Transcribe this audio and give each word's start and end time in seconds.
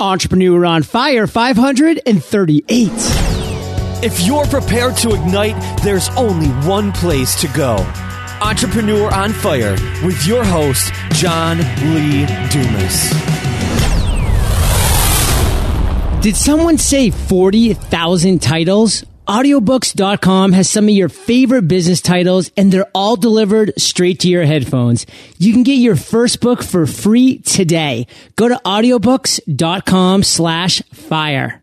Entrepreneur 0.00 0.64
on 0.64 0.84
Fire 0.84 1.26
538. 1.26 2.90
If 4.00 4.20
you're 4.20 4.44
prepared 4.46 4.96
to 4.98 5.12
ignite, 5.12 5.82
there's 5.82 6.08
only 6.10 6.46
one 6.68 6.92
place 6.92 7.40
to 7.40 7.48
go. 7.48 7.78
Entrepreneur 8.40 9.12
on 9.12 9.32
Fire 9.32 9.72
with 10.04 10.24
your 10.24 10.44
host, 10.44 10.92
John 11.14 11.58
Lee 11.58 12.26
Dumas. 12.48 13.10
Did 16.22 16.36
someone 16.36 16.78
say 16.78 17.10
40,000 17.10 18.40
titles? 18.40 19.04
Audiobooks.com 19.28 20.52
has 20.52 20.70
some 20.70 20.84
of 20.84 20.90
your 20.90 21.10
favorite 21.10 21.68
business 21.68 22.00
titles 22.00 22.50
and 22.56 22.72
they're 22.72 22.90
all 22.94 23.14
delivered 23.14 23.74
straight 23.76 24.20
to 24.20 24.28
your 24.28 24.46
headphones. 24.46 25.04
You 25.36 25.52
can 25.52 25.64
get 25.64 25.74
your 25.74 25.96
first 25.96 26.40
book 26.40 26.62
for 26.62 26.86
free 26.86 27.40
today. 27.40 28.06
Go 28.36 28.48
to 28.48 28.58
audiobooks.com 28.64 30.22
slash 30.22 30.80
fire. 30.94 31.62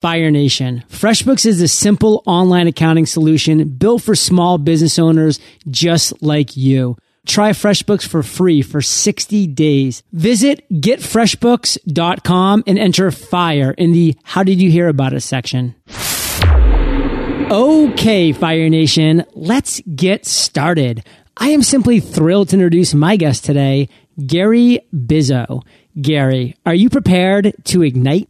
Fire 0.00 0.30
Nation. 0.30 0.84
FreshBooks 0.88 1.46
is 1.46 1.60
a 1.60 1.66
simple 1.66 2.22
online 2.26 2.68
accounting 2.68 3.06
solution 3.06 3.68
built 3.70 4.02
for 4.02 4.14
small 4.14 4.56
business 4.56 4.96
owners 4.96 5.40
just 5.68 6.22
like 6.22 6.56
you. 6.56 6.96
Try 7.26 7.50
FreshBooks 7.50 8.06
for 8.06 8.22
free 8.22 8.62
for 8.62 8.80
60 8.80 9.48
days. 9.48 10.04
Visit 10.12 10.64
getfreshbooks.com 10.72 12.64
and 12.68 12.78
enter 12.78 13.10
FIRE 13.10 13.72
in 13.72 13.90
the 13.92 14.16
How 14.22 14.44
Did 14.44 14.62
You 14.62 14.70
Hear 14.70 14.86
About 14.86 15.12
Us 15.12 15.24
section. 15.24 15.74
Okay, 17.50 18.30
Fire 18.30 18.68
Nation, 18.68 19.24
let's 19.34 19.80
get 19.80 20.24
started. 20.24 21.04
I 21.36 21.48
am 21.48 21.64
simply 21.64 21.98
thrilled 21.98 22.50
to 22.50 22.54
introduce 22.54 22.94
my 22.94 23.16
guest 23.16 23.44
today, 23.44 23.88
Gary 24.24 24.78
Bizzo. 24.94 25.64
Gary, 26.00 26.54
are 26.64 26.74
you 26.74 26.88
prepared 26.88 27.52
to 27.64 27.82
ignite? 27.82 28.29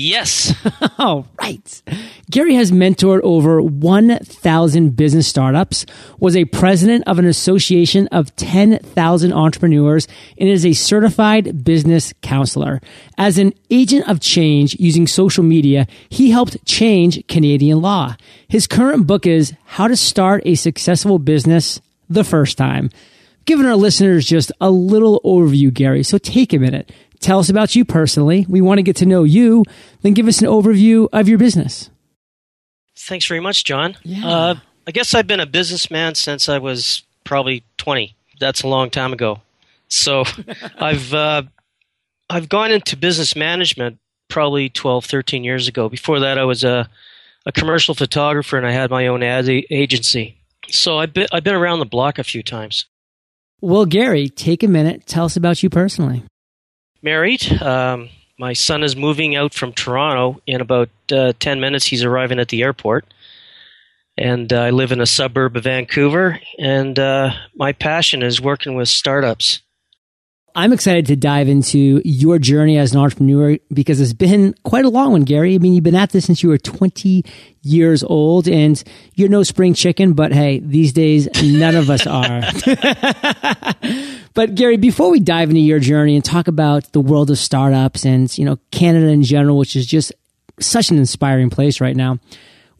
Yes. 0.00 0.54
All 0.98 1.26
right. 1.40 1.82
Gary 2.30 2.54
has 2.54 2.70
mentored 2.70 3.20
over 3.24 3.60
1,000 3.60 4.94
business 4.94 5.26
startups, 5.26 5.86
was 6.20 6.36
a 6.36 6.44
president 6.44 7.02
of 7.08 7.18
an 7.18 7.26
association 7.26 8.06
of 8.12 8.34
10,000 8.36 9.32
entrepreneurs, 9.32 10.06
and 10.38 10.48
is 10.48 10.64
a 10.64 10.72
certified 10.72 11.64
business 11.64 12.14
counselor. 12.22 12.80
As 13.18 13.38
an 13.38 13.52
agent 13.70 14.08
of 14.08 14.20
change 14.20 14.76
using 14.78 15.08
social 15.08 15.42
media, 15.42 15.88
he 16.08 16.30
helped 16.30 16.64
change 16.64 17.26
Canadian 17.26 17.82
law. 17.82 18.14
His 18.46 18.68
current 18.68 19.08
book 19.08 19.26
is 19.26 19.52
How 19.64 19.88
to 19.88 19.96
Start 19.96 20.42
a 20.46 20.54
Successful 20.54 21.18
Business 21.18 21.80
the 22.08 22.22
First 22.22 22.56
Time. 22.56 22.90
Giving 23.46 23.66
our 23.66 23.76
listeners 23.76 24.26
just 24.26 24.52
a 24.60 24.70
little 24.70 25.20
overview, 25.24 25.72
Gary. 25.72 26.04
So 26.04 26.18
take 26.18 26.52
a 26.52 26.58
minute 26.58 26.92
Tell 27.20 27.38
us 27.38 27.48
about 27.48 27.74
you 27.74 27.84
personally. 27.84 28.46
We 28.48 28.60
want 28.60 28.78
to 28.78 28.82
get 28.82 28.96
to 28.96 29.06
know 29.06 29.24
you. 29.24 29.64
Then 30.02 30.14
give 30.14 30.28
us 30.28 30.40
an 30.40 30.46
overview 30.46 31.08
of 31.12 31.28
your 31.28 31.38
business. 31.38 31.90
Thanks 32.96 33.26
very 33.26 33.40
much, 33.40 33.64
John. 33.64 33.96
Yeah. 34.04 34.26
Uh, 34.26 34.54
I 34.86 34.90
guess 34.90 35.14
I've 35.14 35.26
been 35.26 35.40
a 35.40 35.46
businessman 35.46 36.14
since 36.14 36.48
I 36.48 36.58
was 36.58 37.02
probably 37.24 37.64
20. 37.78 38.14
That's 38.40 38.62
a 38.62 38.68
long 38.68 38.90
time 38.90 39.12
ago. 39.12 39.40
So 39.88 40.24
I've 40.78 41.12
uh, 41.12 41.42
I've 42.30 42.48
gone 42.48 42.70
into 42.70 42.96
business 42.96 43.34
management 43.34 43.98
probably 44.28 44.68
12, 44.68 45.04
13 45.04 45.44
years 45.44 45.68
ago. 45.68 45.88
Before 45.88 46.20
that, 46.20 46.38
I 46.38 46.44
was 46.44 46.62
a, 46.62 46.88
a 47.46 47.52
commercial 47.52 47.94
photographer 47.94 48.56
and 48.56 48.66
I 48.66 48.72
had 48.72 48.90
my 48.90 49.06
own 49.06 49.22
ad 49.22 49.48
agency. 49.48 50.38
So 50.70 50.98
I've 50.98 51.14
been, 51.14 51.26
I've 51.32 51.44
been 51.44 51.54
around 51.54 51.78
the 51.78 51.86
block 51.86 52.18
a 52.18 52.24
few 52.24 52.42
times. 52.42 52.84
Well, 53.60 53.86
Gary, 53.86 54.28
take 54.28 54.62
a 54.62 54.68
minute. 54.68 55.06
Tell 55.06 55.24
us 55.24 55.36
about 55.36 55.62
you 55.62 55.70
personally 55.70 56.22
married. 57.02 57.60
Um, 57.62 58.10
my 58.38 58.52
son 58.52 58.82
is 58.82 58.96
moving 58.96 59.34
out 59.34 59.52
from 59.52 59.72
Toronto 59.72 60.40
in 60.46 60.60
about 60.60 60.90
uh, 61.12 61.32
10 61.40 61.60
minutes. 61.60 61.86
He's 61.86 62.04
arriving 62.04 62.38
at 62.38 62.48
the 62.48 62.62
airport. 62.62 63.04
And 64.16 64.52
uh, 64.52 64.62
I 64.62 64.70
live 64.70 64.92
in 64.92 65.00
a 65.00 65.06
suburb 65.06 65.56
of 65.56 65.64
Vancouver. 65.64 66.40
And 66.58 66.98
uh, 66.98 67.32
my 67.56 67.72
passion 67.72 68.22
is 68.22 68.40
working 68.40 68.74
with 68.74 68.88
startups. 68.88 69.60
I'm 70.54 70.72
excited 70.72 71.06
to 71.06 71.16
dive 71.16 71.48
into 71.48 72.02
your 72.04 72.38
journey 72.38 72.78
as 72.78 72.92
an 72.92 73.00
entrepreneur 73.00 73.58
because 73.72 74.00
it's 74.00 74.12
been 74.12 74.54
quite 74.64 74.84
a 74.84 74.88
long 74.88 75.12
one, 75.12 75.22
Gary. 75.22 75.54
I 75.54 75.58
mean, 75.58 75.74
you've 75.74 75.84
been 75.84 75.94
at 75.94 76.10
this 76.10 76.24
since 76.24 76.42
you 76.42 76.48
were 76.48 76.58
20 76.58 77.24
years 77.62 78.02
old 78.02 78.48
and 78.48 78.82
you're 79.14 79.28
no 79.28 79.42
spring 79.42 79.74
chicken, 79.74 80.14
but 80.14 80.32
hey, 80.32 80.58
these 80.58 80.92
days, 80.92 81.28
none 81.42 81.76
of 81.76 81.90
us 81.90 82.06
are. 82.06 82.42
but 84.34 84.54
Gary, 84.54 84.76
before 84.76 85.10
we 85.10 85.20
dive 85.20 85.50
into 85.50 85.60
your 85.60 85.80
journey 85.80 86.16
and 86.16 86.24
talk 86.24 86.48
about 86.48 86.92
the 86.92 87.00
world 87.00 87.30
of 87.30 87.38
startups 87.38 88.04
and, 88.04 88.36
you 88.36 88.44
know, 88.44 88.58
Canada 88.70 89.08
in 89.08 89.22
general, 89.22 89.58
which 89.58 89.76
is 89.76 89.86
just 89.86 90.12
such 90.60 90.90
an 90.90 90.98
inspiring 90.98 91.50
place 91.50 91.80
right 91.80 91.96
now, 91.96 92.18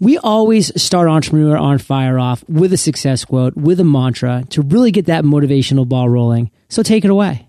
we 0.00 0.16
always 0.18 0.80
start 0.80 1.08
Entrepreneur 1.08 1.56
on 1.56 1.78
Fire 1.78 2.18
off 2.18 2.44
with 2.48 2.72
a 2.72 2.76
success 2.76 3.24
quote, 3.24 3.56
with 3.56 3.80
a 3.80 3.84
mantra 3.84 4.44
to 4.50 4.62
really 4.62 4.92
get 4.92 5.06
that 5.06 5.24
motivational 5.24 5.88
ball 5.88 6.08
rolling. 6.08 6.50
So 6.68 6.82
take 6.82 7.04
it 7.04 7.10
away. 7.10 7.47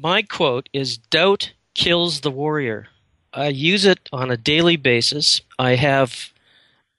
My 0.00 0.22
quote 0.22 0.68
is 0.72 0.96
Doubt 0.96 1.52
kills 1.74 2.20
the 2.20 2.30
warrior. 2.30 2.86
I 3.32 3.48
use 3.48 3.84
it 3.84 4.08
on 4.12 4.30
a 4.30 4.36
daily 4.36 4.76
basis. 4.76 5.40
I 5.58 5.74
have 5.74 6.32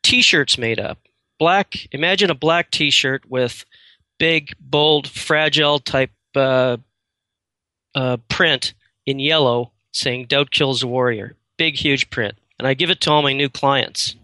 t 0.03 0.21
shirts 0.21 0.57
made 0.57 0.81
up. 0.81 0.97
Black, 1.39 1.87
imagine 1.93 2.29
a 2.29 2.35
black 2.35 2.71
t 2.71 2.89
shirt 2.89 3.23
with 3.29 3.63
big, 4.17 4.53
bold, 4.59 5.07
fragile 5.07 5.79
type 5.79 6.11
uh, 6.35 6.75
uh, 7.95 8.17
print 8.27 8.73
in 9.05 9.17
yellow 9.19 9.71
saying 9.93 10.25
Doubt 10.25 10.51
kills 10.51 10.81
the 10.81 10.87
warrior. 10.87 11.37
Big, 11.57 11.77
huge 11.77 12.09
print. 12.09 12.35
And 12.59 12.67
I 12.67 12.73
give 12.73 12.89
it 12.89 12.99
to 13.01 13.11
all 13.11 13.21
my 13.21 13.31
new 13.31 13.47
clients. 13.47 14.17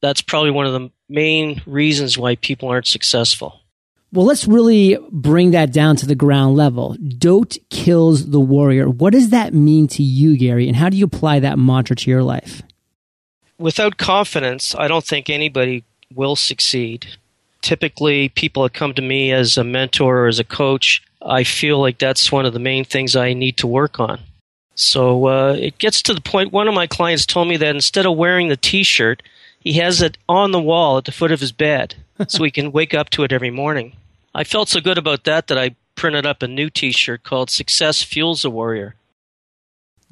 That's 0.00 0.22
probably 0.22 0.52
one 0.52 0.66
of 0.66 0.72
the 0.72 0.90
main 1.10 1.60
reasons 1.66 2.16
why 2.16 2.36
people 2.36 2.70
aren't 2.70 2.86
successful. 2.86 3.60
Well, 4.16 4.24
let's 4.24 4.48
really 4.48 4.96
bring 5.12 5.50
that 5.50 5.74
down 5.74 5.96
to 5.96 6.06
the 6.06 6.14
ground 6.14 6.56
level. 6.56 6.96
Doubt 7.18 7.58
kills 7.68 8.30
the 8.30 8.40
warrior. 8.40 8.88
What 8.88 9.12
does 9.12 9.28
that 9.28 9.52
mean 9.52 9.88
to 9.88 10.02
you, 10.02 10.38
Gary? 10.38 10.68
And 10.68 10.74
how 10.74 10.88
do 10.88 10.96
you 10.96 11.04
apply 11.04 11.40
that 11.40 11.58
mantra 11.58 11.94
to 11.96 12.10
your 12.10 12.22
life? 12.22 12.62
Without 13.58 13.98
confidence, 13.98 14.74
I 14.74 14.88
don't 14.88 15.04
think 15.04 15.28
anybody 15.28 15.84
will 16.14 16.34
succeed. 16.34 17.06
Typically, 17.60 18.30
people 18.30 18.62
that 18.62 18.72
come 18.72 18.94
to 18.94 19.02
me 19.02 19.32
as 19.32 19.58
a 19.58 19.64
mentor 19.64 20.20
or 20.20 20.28
as 20.28 20.38
a 20.38 20.44
coach, 20.44 21.02
I 21.20 21.44
feel 21.44 21.78
like 21.78 21.98
that's 21.98 22.32
one 22.32 22.46
of 22.46 22.54
the 22.54 22.58
main 22.58 22.86
things 22.86 23.16
I 23.16 23.34
need 23.34 23.58
to 23.58 23.66
work 23.66 24.00
on. 24.00 24.18
So 24.74 25.26
uh, 25.26 25.56
it 25.60 25.76
gets 25.76 26.00
to 26.00 26.14
the 26.14 26.22
point. 26.22 26.54
One 26.54 26.68
of 26.68 26.74
my 26.74 26.86
clients 26.86 27.26
told 27.26 27.48
me 27.48 27.58
that 27.58 27.74
instead 27.74 28.06
of 28.06 28.16
wearing 28.16 28.48
the 28.48 28.56
t 28.56 28.82
shirt, 28.82 29.22
he 29.60 29.74
has 29.74 30.00
it 30.00 30.16
on 30.26 30.52
the 30.52 30.62
wall 30.62 30.96
at 30.96 31.04
the 31.04 31.12
foot 31.12 31.32
of 31.32 31.40
his 31.40 31.52
bed 31.52 31.96
so 32.28 32.44
he 32.44 32.50
can 32.50 32.72
wake 32.72 32.94
up 32.94 33.10
to 33.10 33.22
it 33.22 33.30
every 33.30 33.50
morning. 33.50 33.92
I 34.36 34.44
felt 34.44 34.68
so 34.68 34.82
good 34.82 34.98
about 34.98 35.24
that 35.24 35.46
that 35.46 35.56
I 35.56 35.76
printed 35.94 36.26
up 36.26 36.42
a 36.42 36.46
new 36.46 36.68
t 36.68 36.92
shirt 36.92 37.22
called 37.22 37.48
Success 37.48 38.02
Fuels 38.02 38.42
the 38.42 38.50
Warrior. 38.50 38.94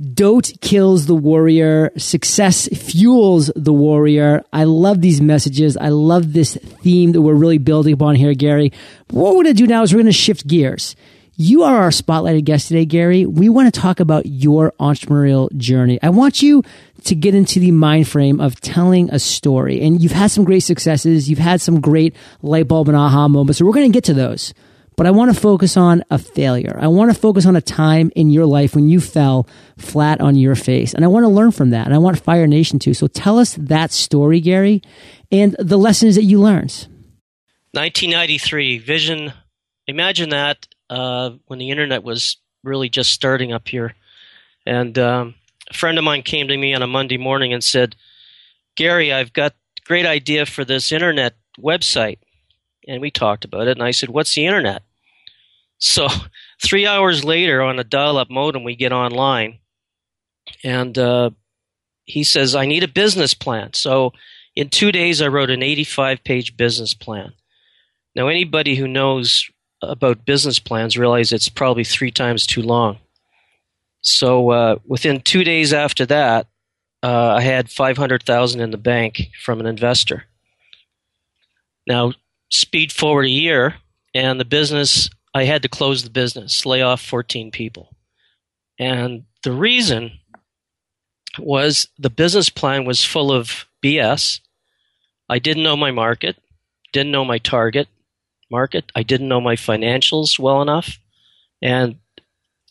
Doubt 0.01 0.51
kills 0.62 1.05
the 1.05 1.15
warrior. 1.15 1.93
Success 1.99 2.67
fuels 2.69 3.53
the 3.55 3.75
warrior. 3.75 4.43
I 4.51 4.65
love 4.65 5.03
these 5.03 5.21
messages. 5.21 5.77
I 5.77 5.91
love 5.91 6.33
this 6.33 6.57
theme 6.57 7.12
that 7.12 7.21
we're 7.21 7.35
really 7.35 7.59
building 7.59 7.93
upon 7.93 8.15
here, 8.15 8.33
Gary. 8.33 8.73
What 9.11 9.37
we're 9.37 9.45
going 9.45 9.55
to 9.57 9.62
do 9.62 9.67
now 9.67 9.83
is 9.83 9.93
we're 9.93 10.01
going 10.01 10.07
to 10.07 10.12
shift 10.12 10.47
gears. 10.47 10.97
You 11.37 11.65
are 11.65 11.83
our 11.83 11.91
spotlighted 11.91 12.45
guest 12.45 12.69
today, 12.69 12.84
Gary. 12.84 13.27
We 13.27 13.49
want 13.49 13.72
to 13.72 13.81
talk 13.81 13.99
about 13.99 14.27
your 14.27 14.72
entrepreneurial 14.78 15.55
journey. 15.56 15.99
I 16.00 16.11
want 16.11 16.43
you 16.43 16.62
to 17.06 17.17
get 17.17 17.34
into 17.34 17.59
the 17.59 17.72
mind 17.72 18.06
frame 18.06 18.41
of 18.41 18.61
telling 18.61 19.11
a 19.11 19.19
story. 19.19 19.83
And 19.83 20.00
you've 20.00 20.12
had 20.12 20.31
some 20.31 20.44
great 20.44 20.61
successes. 20.61 21.28
You've 21.28 21.41
had 21.41 21.61
some 21.61 21.81
great 21.81 22.15
light 22.43 22.69
bulb 22.69 22.89
and 22.89 22.97
aha 22.97 23.27
moments. 23.27 23.59
So 23.59 23.65
we're 23.65 23.73
going 23.73 23.91
to 23.91 23.97
get 23.97 24.05
to 24.05 24.15
those. 24.15 24.55
But 24.97 25.09
I 25.09 25.11
want 25.11 25.34
to 25.34 25.41
focus 25.41 25.77
on 25.77 26.05
a 26.09 26.19
failure. 26.19 26.78
I 26.81 26.87
want 26.87 27.12
to 27.12 27.19
focus 27.19 27.47
on 27.47 27.56
a 27.56 27.61
time 27.61 28.12
in 28.15 28.31
your 28.31 28.47
life 28.47 28.77
when 28.77 28.89
you 28.89 29.00
fell 29.00 29.49
flat 29.77 30.21
on 30.21 30.37
your 30.37 30.55
face. 30.55 30.94
And 30.94 31.05
I 31.05 31.09
want 31.09 31.25
to 31.25 31.28
learn 31.28 31.50
from 31.50 31.71
that. 31.71 31.87
And 31.87 31.94
I 31.97 31.99
want 31.99 32.20
Fire 32.20 32.47
Nation 32.47 32.79
to. 32.79 32.94
So 32.94 33.09
tell 33.09 33.41
us 33.41 33.55
that 33.55 33.91
story, 33.91 34.41
Gary, 34.41 34.82
and 35.32 35.56
the 35.59 35.79
lessons 35.79 36.14
that 36.14 36.23
you 36.23 36.38
learned. 36.38 36.87
1993, 37.73 38.79
Vision. 38.79 39.32
Imagine 39.88 40.29
that 40.29 40.69
uh, 40.94 41.31
when 41.46 41.58
the 41.58 41.70
internet 41.70 42.05
was 42.05 42.37
really 42.62 42.88
just 42.88 43.11
starting 43.11 43.52
up 43.52 43.67
here. 43.67 43.94
And 44.64 44.96
um, 44.99 45.35
a 45.69 45.75
friend 45.75 45.99
of 45.99 46.05
mine 46.05 46.23
came 46.23 46.46
to 46.49 46.56
me 46.56 46.73
on 46.73 46.82
a 46.82 46.87
Monday 46.87 47.19
morning 47.19 47.52
and 47.52 47.64
said, 47.64 47.96
Gary, 48.76 49.12
I've 49.12 49.32
got 49.32 49.52
a 49.52 49.81
great 49.87 50.06
idea 50.06 50.46
for 50.46 50.64
this 50.64 50.93
internet 50.93 51.35
website. 51.58 52.19
And 52.87 53.02
we 53.02 53.11
talked 53.11 53.44
about 53.44 53.67
it. 53.67 53.76
And 53.76 53.82
I 53.82 53.91
said, 53.91 54.11
What's 54.11 54.35
the 54.35 54.46
internet? 54.46 54.82
So 55.79 56.08
three 56.62 56.87
hours 56.87 57.25
later 57.25 57.61
on 57.61 57.79
a 57.81 57.85
dial 57.85 58.17
up 58.17 58.31
modem, 58.31 58.62
we 58.62 58.76
get 58.76 58.93
online. 58.93 59.58
And 60.62 60.97
uh, 60.97 61.31
he 62.05 62.23
says, 62.23 62.55
I 62.55 62.67
need 62.67 62.85
a 62.85 62.88
business 62.88 63.35
plan. 63.35 63.73
So 63.73 64.12
in 64.55 64.69
two 64.69 64.93
days, 64.93 65.20
I 65.20 65.26
wrote 65.26 65.50
an 65.50 65.62
85 65.62 66.23
page 66.23 66.56
business 66.56 66.94
plan. 66.94 67.32
Now, 68.14 68.29
anybody 68.29 68.76
who 68.76 68.87
knows 68.87 69.50
about 69.89 70.25
business 70.25 70.59
plans 70.59 70.99
realize 70.99 71.33
it's 71.33 71.49
probably 71.49 71.85
three 71.85 72.11
times 72.11 72.47
too 72.47 72.63
long. 72.63 72.99
So 74.01 74.51
uh, 74.51 74.77
within 74.87 75.21
two 75.21 75.45
days 75.45 75.73
after 75.73 76.05
that, 76.07 76.47
uh, 77.03 77.35
I 77.39 77.41
had 77.41 77.71
five 77.71 77.97
hundred 77.97 78.23
thousand 78.23 78.61
in 78.61 78.71
the 78.71 78.79
bank 78.79 79.31
from 79.43 79.61
an 79.61 79.67
investor. 79.67 80.25
Now, 81.87 82.13
speed 82.51 82.93
forward 82.93 83.27
a 83.27 83.31
year, 83.31 83.77
and 84.15 84.41
the 84.41 84.45
business 84.45 85.11
I 85.35 85.45
had 85.45 85.63
to 85.63 85.69
close 85.69 86.03
the 86.03 86.11
business, 86.11 86.65
lay 86.65 86.83
off 86.83 87.03
fourteen 87.03 87.51
people, 87.51 87.95
and 88.79 89.25
the 89.43 89.53
reason 89.53 90.13
was 91.39 91.89
the 91.99 92.11
business 92.11 92.49
plan 92.49 92.85
was 92.85 93.05
full 93.05 93.33
of 93.33 93.67
BS. 93.83 94.41
I 95.29 95.39
didn't 95.39 95.63
know 95.63 95.77
my 95.77 95.91
market, 95.91 96.37
didn't 96.93 97.13
know 97.13 97.25
my 97.25 97.39
target 97.39 97.89
market, 98.55 98.85
I 98.95 99.03
didn't 99.03 99.29
know 99.29 99.41
my 99.41 99.56
financials 99.56 100.39
well 100.39 100.62
enough, 100.62 100.99
and 101.61 101.97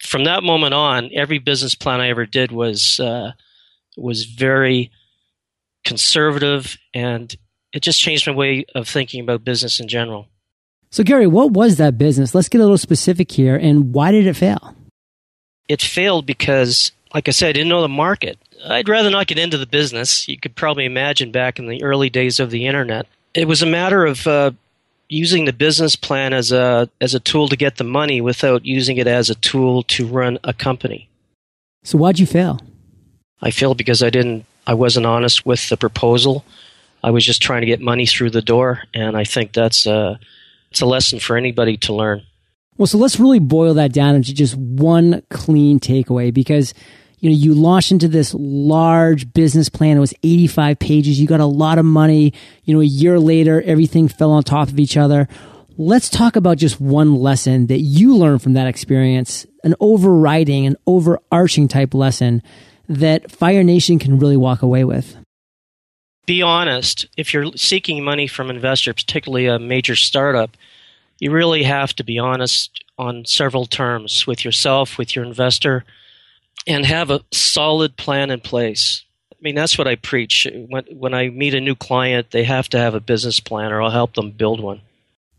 from 0.01 0.25
that 0.25 0.43
moment 0.43 0.73
on, 0.73 1.09
every 1.13 1.39
business 1.39 1.75
plan 1.75 2.01
I 2.01 2.09
ever 2.09 2.25
did 2.25 2.51
was 2.51 2.99
uh, 2.99 3.31
was 3.97 4.25
very 4.25 4.91
conservative, 5.83 6.77
and 6.93 7.35
it 7.73 7.81
just 7.81 7.99
changed 7.99 8.27
my 8.27 8.33
way 8.33 8.65
of 8.75 8.87
thinking 8.87 9.21
about 9.21 9.43
business 9.43 9.79
in 9.79 9.87
general. 9.87 10.27
So, 10.91 11.03
Gary, 11.03 11.27
what 11.27 11.51
was 11.51 11.77
that 11.77 11.97
business? 11.97 12.35
Let's 12.35 12.49
get 12.49 12.61
a 12.61 12.63
little 12.63 12.77
specific 12.77 13.31
here, 13.31 13.55
and 13.55 13.93
why 13.93 14.11
did 14.11 14.27
it 14.27 14.35
fail? 14.35 14.75
It 15.67 15.81
failed 15.81 16.25
because, 16.25 16.91
like 17.13 17.27
I 17.27 17.31
said, 17.31 17.49
I 17.49 17.53
didn't 17.53 17.69
know 17.69 17.81
the 17.81 17.87
market. 17.87 18.37
I'd 18.65 18.89
rather 18.89 19.09
not 19.09 19.27
get 19.27 19.39
into 19.39 19.57
the 19.57 19.65
business. 19.65 20.27
You 20.27 20.37
could 20.37 20.55
probably 20.55 20.85
imagine 20.85 21.31
back 21.31 21.59
in 21.59 21.67
the 21.67 21.83
early 21.83 22.09
days 22.09 22.39
of 22.39 22.51
the 22.51 22.67
internet. 22.67 23.07
It 23.33 23.47
was 23.47 23.61
a 23.61 23.65
matter 23.65 24.05
of 24.05 24.27
uh, 24.27 24.51
using 25.13 25.45
the 25.45 25.53
business 25.53 25.95
plan 25.95 26.33
as 26.33 26.51
a 26.51 26.89
as 26.99 27.13
a 27.13 27.19
tool 27.19 27.47
to 27.47 27.55
get 27.55 27.77
the 27.77 27.83
money 27.83 28.19
without 28.19 28.65
using 28.65 28.97
it 28.97 29.07
as 29.07 29.29
a 29.29 29.35
tool 29.35 29.83
to 29.83 30.07
run 30.07 30.39
a 30.43 30.53
company. 30.53 31.09
So 31.83 31.97
why'd 31.97 32.19
you 32.19 32.25
fail? 32.25 32.59
I 33.41 33.51
failed 33.51 33.77
because 33.77 34.01
I 34.01 34.09
didn't 34.09 34.45
I 34.65 34.73
wasn't 34.73 35.05
honest 35.05 35.45
with 35.45 35.69
the 35.69 35.77
proposal. 35.77 36.43
I 37.03 37.11
was 37.11 37.25
just 37.25 37.41
trying 37.41 37.61
to 37.61 37.67
get 37.67 37.81
money 37.81 38.05
through 38.05 38.31
the 38.31 38.41
door 38.41 38.83
and 38.93 39.15
I 39.15 39.23
think 39.23 39.53
that's 39.53 39.85
a 39.85 40.19
it's 40.71 40.81
a 40.81 40.85
lesson 40.85 41.19
for 41.19 41.37
anybody 41.37 41.77
to 41.77 41.93
learn. 41.93 42.23
Well, 42.77 42.87
so 42.87 42.97
let's 42.97 43.19
really 43.19 43.39
boil 43.39 43.75
that 43.75 43.93
down 43.93 44.15
into 44.15 44.33
just 44.33 44.55
one 44.55 45.21
clean 45.29 45.79
takeaway 45.79 46.33
because 46.33 46.73
you 47.23 47.29
know, 47.29 47.37
you 47.37 47.53
launched 47.53 47.93
into 47.93 48.09
this 48.09 48.33
large 48.37 49.31
business 49.31 49.69
plan. 49.69 49.95
It 49.95 50.01
was 50.01 50.13
85 50.23 50.77
pages. 50.77 51.21
You 51.21 51.25
got 51.25 51.39
a 51.39 51.45
lot 51.45 51.77
of 51.77 51.85
money. 51.85 52.33
You 52.65 52.75
know, 52.75 52.81
a 52.81 52.85
year 52.85 53.17
later, 53.17 53.61
everything 53.61 54.09
fell 54.09 54.31
on 54.31 54.43
top 54.43 54.67
of 54.67 54.77
each 54.77 54.97
other. 54.97 55.29
Let's 55.77 56.09
talk 56.09 56.35
about 56.35 56.57
just 56.57 56.81
one 56.81 57.15
lesson 57.15 57.67
that 57.67 57.79
you 57.79 58.17
learned 58.17 58.41
from 58.41 58.53
that 58.53 58.67
experience, 58.67 59.47
an 59.63 59.73
overriding, 59.79 60.65
an 60.65 60.75
overarching 60.85 61.69
type 61.69 61.93
lesson 61.93 62.43
that 62.89 63.31
Fire 63.31 63.63
Nation 63.63 63.99
can 63.99 64.19
really 64.19 64.35
walk 64.35 64.61
away 64.61 64.83
with. 64.83 65.15
Be 66.25 66.41
honest. 66.41 67.05
If 67.15 67.33
you're 67.33 67.55
seeking 67.55 68.03
money 68.03 68.27
from 68.27 68.49
investors, 68.49 68.95
particularly 68.95 69.47
a 69.47 69.59
major 69.59 69.95
startup, 69.95 70.57
you 71.19 71.31
really 71.31 71.63
have 71.63 71.95
to 71.95 72.03
be 72.03 72.19
honest 72.19 72.83
on 72.97 73.23
several 73.23 73.65
terms 73.65 74.27
with 74.27 74.43
yourself, 74.43 74.97
with 74.97 75.15
your 75.15 75.23
investor, 75.23 75.85
and 76.67 76.85
have 76.85 77.09
a 77.09 77.21
solid 77.31 77.97
plan 77.97 78.31
in 78.31 78.39
place. 78.39 79.03
I 79.31 79.35
mean, 79.41 79.55
that's 79.55 79.77
what 79.77 79.87
I 79.87 79.95
preach. 79.95 80.47
When, 80.53 80.85
when 80.91 81.13
I 81.13 81.29
meet 81.29 81.53
a 81.53 81.61
new 81.61 81.75
client, 81.75 82.31
they 82.31 82.43
have 82.43 82.69
to 82.69 82.77
have 82.77 82.95
a 82.95 82.99
business 82.99 83.39
plan, 83.39 83.71
or 83.71 83.81
I'll 83.81 83.89
help 83.89 84.13
them 84.13 84.31
build 84.31 84.61
one. 84.61 84.81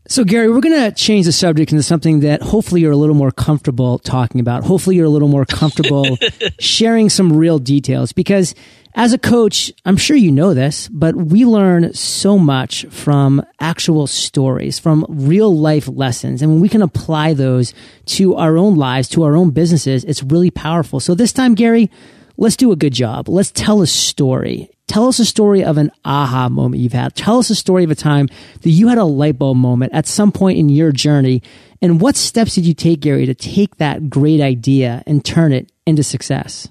So, 0.07 0.23
Gary, 0.23 0.51
we're 0.51 0.61
going 0.61 0.79
to 0.79 0.91
change 0.91 1.25
the 1.25 1.31
subject 1.31 1.71
into 1.71 1.81
something 1.81 2.19
that 2.19 2.43
hopefully 2.43 2.81
you're 2.81 2.91
a 2.91 2.97
little 2.97 3.15
more 3.15 3.31
comfortable 3.31 3.97
talking 3.97 4.39
about. 4.39 4.63
Hopefully, 4.63 4.95
you're 4.95 5.07
a 5.07 5.09
little 5.09 5.27
more 5.27 5.45
comfortable 5.45 6.19
sharing 6.59 7.09
some 7.09 7.33
real 7.33 7.57
details 7.57 8.13
because 8.13 8.53
as 8.95 9.11
a 9.11 9.17
coach, 9.17 9.73
I'm 9.83 9.97
sure 9.97 10.15
you 10.15 10.31
know 10.31 10.53
this, 10.53 10.87
but 10.87 11.15
we 11.15 11.43
learn 11.43 11.93
so 11.93 12.37
much 12.37 12.85
from 12.85 13.45
actual 13.59 14.07
stories, 14.07 14.79
from 14.79 15.05
real 15.09 15.55
life 15.55 15.89
lessons. 15.89 16.41
And 16.41 16.49
when 16.49 16.61
we 16.61 16.69
can 16.69 16.81
apply 16.81 17.33
those 17.33 17.73
to 18.05 18.35
our 18.35 18.57
own 18.57 18.77
lives, 18.77 19.09
to 19.09 19.23
our 19.23 19.35
own 19.35 19.51
businesses, 19.51 20.05
it's 20.05 20.23
really 20.23 20.49
powerful. 20.49 21.01
So 21.01 21.13
this 21.13 21.33
time, 21.33 21.55
Gary, 21.55 21.91
let's 22.37 22.55
do 22.55 22.71
a 22.71 22.77
good 22.77 22.93
job. 22.93 23.27
Let's 23.27 23.51
tell 23.51 23.81
a 23.81 23.87
story. 23.87 24.69
Tell 24.87 25.09
us 25.09 25.19
a 25.19 25.25
story 25.25 25.61
of 25.61 25.77
an 25.77 25.91
aha 26.05 26.47
moment 26.47 26.81
you've 26.81 26.93
had. 26.93 27.15
Tell 27.15 27.39
us 27.39 27.49
a 27.49 27.55
story 27.55 27.83
of 27.83 27.91
a 27.91 27.95
time 27.95 28.29
that 28.61 28.69
you 28.69 28.87
had 28.87 28.97
a 28.97 29.03
light 29.03 29.37
bulb 29.37 29.57
moment 29.57 29.93
at 29.93 30.07
some 30.07 30.31
point 30.31 30.57
in 30.57 30.69
your 30.69 30.93
journey. 30.93 31.43
And 31.81 31.99
what 31.99 32.15
steps 32.15 32.55
did 32.55 32.65
you 32.65 32.73
take, 32.73 33.01
Gary, 33.01 33.25
to 33.25 33.33
take 33.33 33.75
that 33.75 34.09
great 34.09 34.39
idea 34.39 35.03
and 35.05 35.25
turn 35.25 35.51
it 35.51 35.69
into 35.85 36.01
success? 36.01 36.69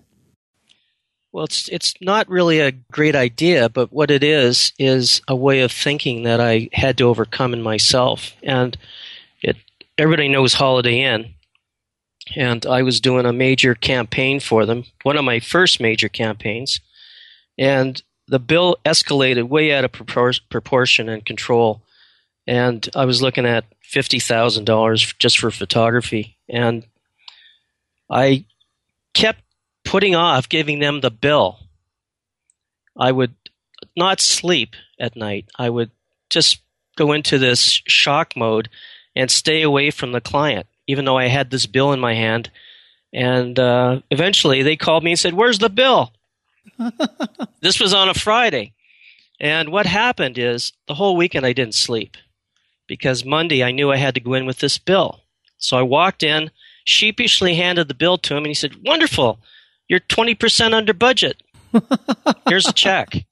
Well, 1.34 1.46
it's 1.46 1.69
it's 1.69 1.94
not 2.00 2.28
really 2.28 2.60
a 2.60 2.70
great 2.70 3.16
idea, 3.16 3.69
but 3.69 3.92
what 3.92 4.12
it 4.12 4.22
is 4.22 4.72
is 4.78 5.20
a 5.26 5.34
way 5.34 5.62
of 5.62 5.72
thinking 5.72 6.22
that 6.22 6.40
I 6.40 6.69
had 6.72 6.96
to 6.98 7.08
overcome 7.08 7.52
in 7.52 7.60
myself. 7.60 8.36
And 8.44 8.78
it 9.42 9.56
everybody 9.98 10.28
knows 10.28 10.54
Holiday 10.54 11.00
Inn, 11.00 11.34
and 12.36 12.64
I 12.64 12.82
was 12.82 13.00
doing 13.00 13.26
a 13.26 13.32
major 13.32 13.75
campaign 13.75 14.38
for 14.38 14.64
them, 14.64 14.84
one 15.02 15.16
of 15.16 15.25
my 15.25 15.40
first 15.40 15.81
major 15.81 16.08
campaigns, 16.08 16.81
and 17.58 18.00
the 18.28 18.38
bill 18.38 18.76
escalated 18.84 19.48
way 19.48 19.72
out 19.72 19.84
of 19.84 19.90
propor- 19.90 20.40
proportion 20.50 21.08
and 21.08 21.26
control. 21.26 21.82
And 22.46 22.88
I 22.94 23.06
was 23.06 23.22
looking 23.22 23.44
at 23.44 23.64
fifty 23.82 24.20
thousand 24.20 24.66
dollars 24.66 25.12
just 25.19 25.40
for 25.40 25.50
photography, 25.50 26.36
and 26.48 26.86
I 28.08 28.44
kept 29.14 29.44
putting 29.94 30.17
off 30.17 30.49
giving 30.49 30.81
them 30.81 31.00
the 31.00 31.11
bill. 31.11 31.61
I 32.99 33.12
would 33.12 33.32
not 33.96 34.20
sleep 34.20 34.75
at 34.99 35.14
night. 35.14 35.46
I 35.56 35.70
would 35.70 35.93
just 36.29 36.58
go 36.96 37.12
into 37.12 37.38
this 37.38 37.81
shock 37.87 38.37
mode 38.37 38.69
and 39.14 39.31
stay 39.31 39.62
away 39.62 39.93
from 39.93 40.11
the 40.11 40.20
client, 40.20 40.67
even 40.88 41.05
though 41.05 41.17
I 41.17 41.29
had 41.29 41.49
this 41.49 41.67
bill 41.67 41.93
in 41.93 42.00
my 42.00 42.12
hand. 42.12 42.50
And 43.12 43.56
uh, 43.56 44.00
eventually 44.11 44.64
they 44.64 44.75
called 44.75 45.05
me 45.05 45.12
and 45.12 45.20
said, 45.20 45.35
Where's 45.35 45.61
the 45.61 45.70
bill? 45.70 46.12
this 47.61 47.79
was 47.79 47.94
on 47.94 48.08
a 48.08 48.14
Friday. 48.14 48.73
And 49.38 49.69
what 49.69 49.87
happened 49.87 50.38
is 50.38 50.73
the 50.88 50.94
whole 50.94 51.17
weekend 51.17 51.46
I 51.46 51.52
didn't 51.52 51.76
sleep 51.76 52.17
because 52.88 53.25
Monday 53.25 53.62
I 53.62 53.70
knew 53.70 53.93
I 53.93 53.99
had 53.99 54.17
to 54.17 54.20
go 54.20 54.35
in 54.35 54.44
with 54.44 54.58
this 54.58 54.76
bill. 54.76 55.20
So 55.56 55.76
I 55.76 55.82
walked 55.82 56.25
in, 56.25 56.50
sheepishly 56.82 57.55
handed 57.55 57.87
the 57.87 57.94
bill 57.94 58.19
to 58.19 58.35
him, 58.35 58.38
and 58.38 58.49
he 58.49 58.55
said, 58.55 58.82
Wonderful. 58.85 59.38
You're 59.88 60.00
20% 60.00 60.72
under 60.72 60.94
budget. 60.94 61.42
Here's 62.48 62.66
a 62.66 62.72
check. 62.72 63.26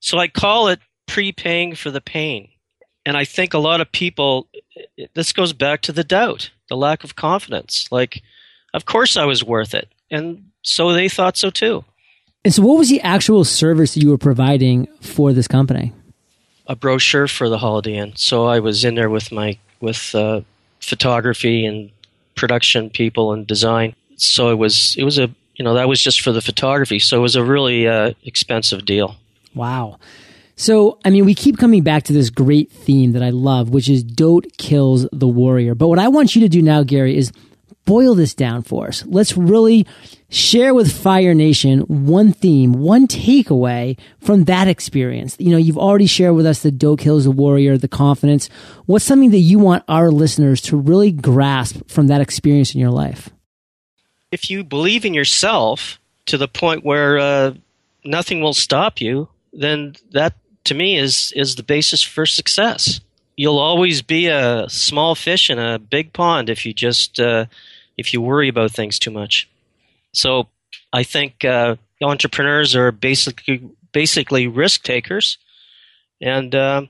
So 0.00 0.18
I 0.18 0.28
call 0.28 0.68
it 0.68 0.80
prepaying 1.06 1.74
for 1.74 1.90
the 1.90 2.00
pain. 2.00 2.48
And 3.04 3.16
I 3.16 3.24
think 3.24 3.54
a 3.54 3.58
lot 3.58 3.80
of 3.80 3.90
people, 3.90 4.48
this 5.14 5.32
goes 5.32 5.52
back 5.52 5.80
to 5.82 5.92
the 5.92 6.04
doubt, 6.04 6.50
the 6.68 6.76
lack 6.76 7.04
of 7.04 7.16
confidence. 7.16 7.88
Like, 7.90 8.22
of 8.74 8.84
course 8.84 9.16
I 9.16 9.24
was 9.24 9.42
worth 9.42 9.74
it. 9.74 9.88
And 10.10 10.50
so 10.62 10.92
they 10.92 11.08
thought 11.08 11.36
so 11.36 11.50
too. 11.50 11.84
And 12.44 12.54
so, 12.54 12.62
what 12.62 12.78
was 12.78 12.88
the 12.88 13.00
actual 13.00 13.44
service 13.44 13.94
that 13.94 14.02
you 14.02 14.10
were 14.10 14.18
providing 14.18 14.86
for 15.00 15.32
this 15.32 15.48
company? 15.48 15.92
A 16.66 16.76
brochure 16.76 17.26
for 17.26 17.48
the 17.48 17.58
Holiday 17.58 17.96
Inn. 17.96 18.12
So 18.16 18.46
I 18.46 18.60
was 18.60 18.84
in 18.84 18.94
there 18.94 19.10
with 19.10 19.32
my 19.32 19.58
with 19.80 20.14
uh, 20.14 20.42
photography 20.80 21.64
and 21.64 21.90
production 22.36 22.90
people 22.90 23.32
and 23.32 23.46
design. 23.46 23.94
So 24.16 24.50
it 24.50 24.56
was 24.56 24.94
it 24.98 25.04
was 25.04 25.18
a 25.18 25.30
you 25.58 25.64
know 25.64 25.74
that 25.74 25.88
was 25.88 26.00
just 26.00 26.20
for 26.22 26.32
the 26.32 26.40
photography. 26.40 26.98
So 26.98 27.18
it 27.18 27.20
was 27.20 27.36
a 27.36 27.44
really 27.44 27.86
uh, 27.86 28.14
expensive 28.24 28.84
deal. 28.86 29.16
Wow. 29.54 29.98
So 30.56 30.98
i 31.04 31.10
mean 31.10 31.24
we 31.24 31.34
keep 31.34 31.56
coming 31.56 31.84
back 31.84 32.02
to 32.04 32.12
this 32.12 32.30
great 32.30 32.72
theme 32.72 33.12
that 33.12 33.22
i 33.22 33.30
love 33.30 33.70
which 33.70 33.88
is 33.88 34.02
dote 34.02 34.56
kills 34.58 35.06
the 35.12 35.28
warrior. 35.28 35.76
But 35.76 35.86
what 35.86 36.00
i 36.00 36.08
want 36.08 36.34
you 36.34 36.40
to 36.42 36.48
do 36.48 36.62
now 36.62 36.82
gary 36.82 37.16
is 37.16 37.32
boil 37.84 38.14
this 38.14 38.34
down 38.34 38.62
for 38.62 38.88
us. 38.88 39.02
Let's 39.06 39.34
really 39.36 39.86
share 40.28 40.74
with 40.74 40.92
fire 40.92 41.32
nation 41.32 41.80
one 41.82 42.32
theme 42.32 42.72
one 42.72 43.06
takeaway 43.06 43.98
from 44.18 44.44
that 44.44 44.66
experience. 44.66 45.36
You 45.38 45.52
know 45.52 45.58
you've 45.58 45.78
already 45.78 46.06
shared 46.06 46.34
with 46.34 46.44
us 46.44 46.62
the 46.62 46.72
dote 46.72 46.98
kills 46.98 47.22
the 47.22 47.30
warrior 47.30 47.78
the 47.78 47.86
confidence. 47.86 48.50
What's 48.86 49.04
something 49.04 49.30
that 49.30 49.38
you 49.38 49.60
want 49.60 49.84
our 49.86 50.10
listeners 50.10 50.60
to 50.62 50.76
really 50.76 51.12
grasp 51.12 51.88
from 51.88 52.08
that 52.08 52.20
experience 52.20 52.74
in 52.74 52.80
your 52.80 52.90
life 52.90 53.30
if 54.30 54.50
you 54.50 54.64
believe 54.64 55.04
in 55.04 55.14
yourself 55.14 55.98
to 56.26 56.36
the 56.36 56.48
point 56.48 56.84
where 56.84 57.18
uh, 57.18 57.54
nothing 58.04 58.40
will 58.40 58.54
stop 58.54 59.00
you, 59.00 59.28
then 59.52 59.94
that 60.12 60.34
to 60.64 60.74
me 60.74 60.96
is 60.96 61.32
is 61.34 61.56
the 61.56 61.62
basis 61.62 62.02
for 62.02 62.26
success. 62.26 63.00
You'll 63.36 63.58
always 63.58 64.02
be 64.02 64.26
a 64.26 64.68
small 64.68 65.14
fish 65.14 65.48
in 65.48 65.58
a 65.58 65.78
big 65.78 66.12
pond 66.12 66.50
if 66.50 66.66
you 66.66 66.74
just 66.74 67.18
uh, 67.20 67.46
if 67.96 68.12
you 68.12 68.20
worry 68.20 68.48
about 68.48 68.72
things 68.72 68.98
too 68.98 69.10
much. 69.10 69.48
So 70.12 70.48
I 70.92 71.02
think 71.02 71.44
uh, 71.44 71.76
entrepreneurs 72.02 72.76
are 72.76 72.92
basically 72.92 73.70
basically 73.92 74.46
risk 74.46 74.82
takers, 74.82 75.38
and 76.20 76.54
uh, 76.54 76.82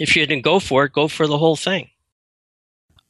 if 0.00 0.16
you 0.16 0.26
didn't 0.26 0.44
go 0.44 0.58
for 0.58 0.84
it, 0.84 0.92
go 0.92 1.06
for 1.06 1.26
the 1.26 1.38
whole 1.38 1.56
thing. 1.56 1.90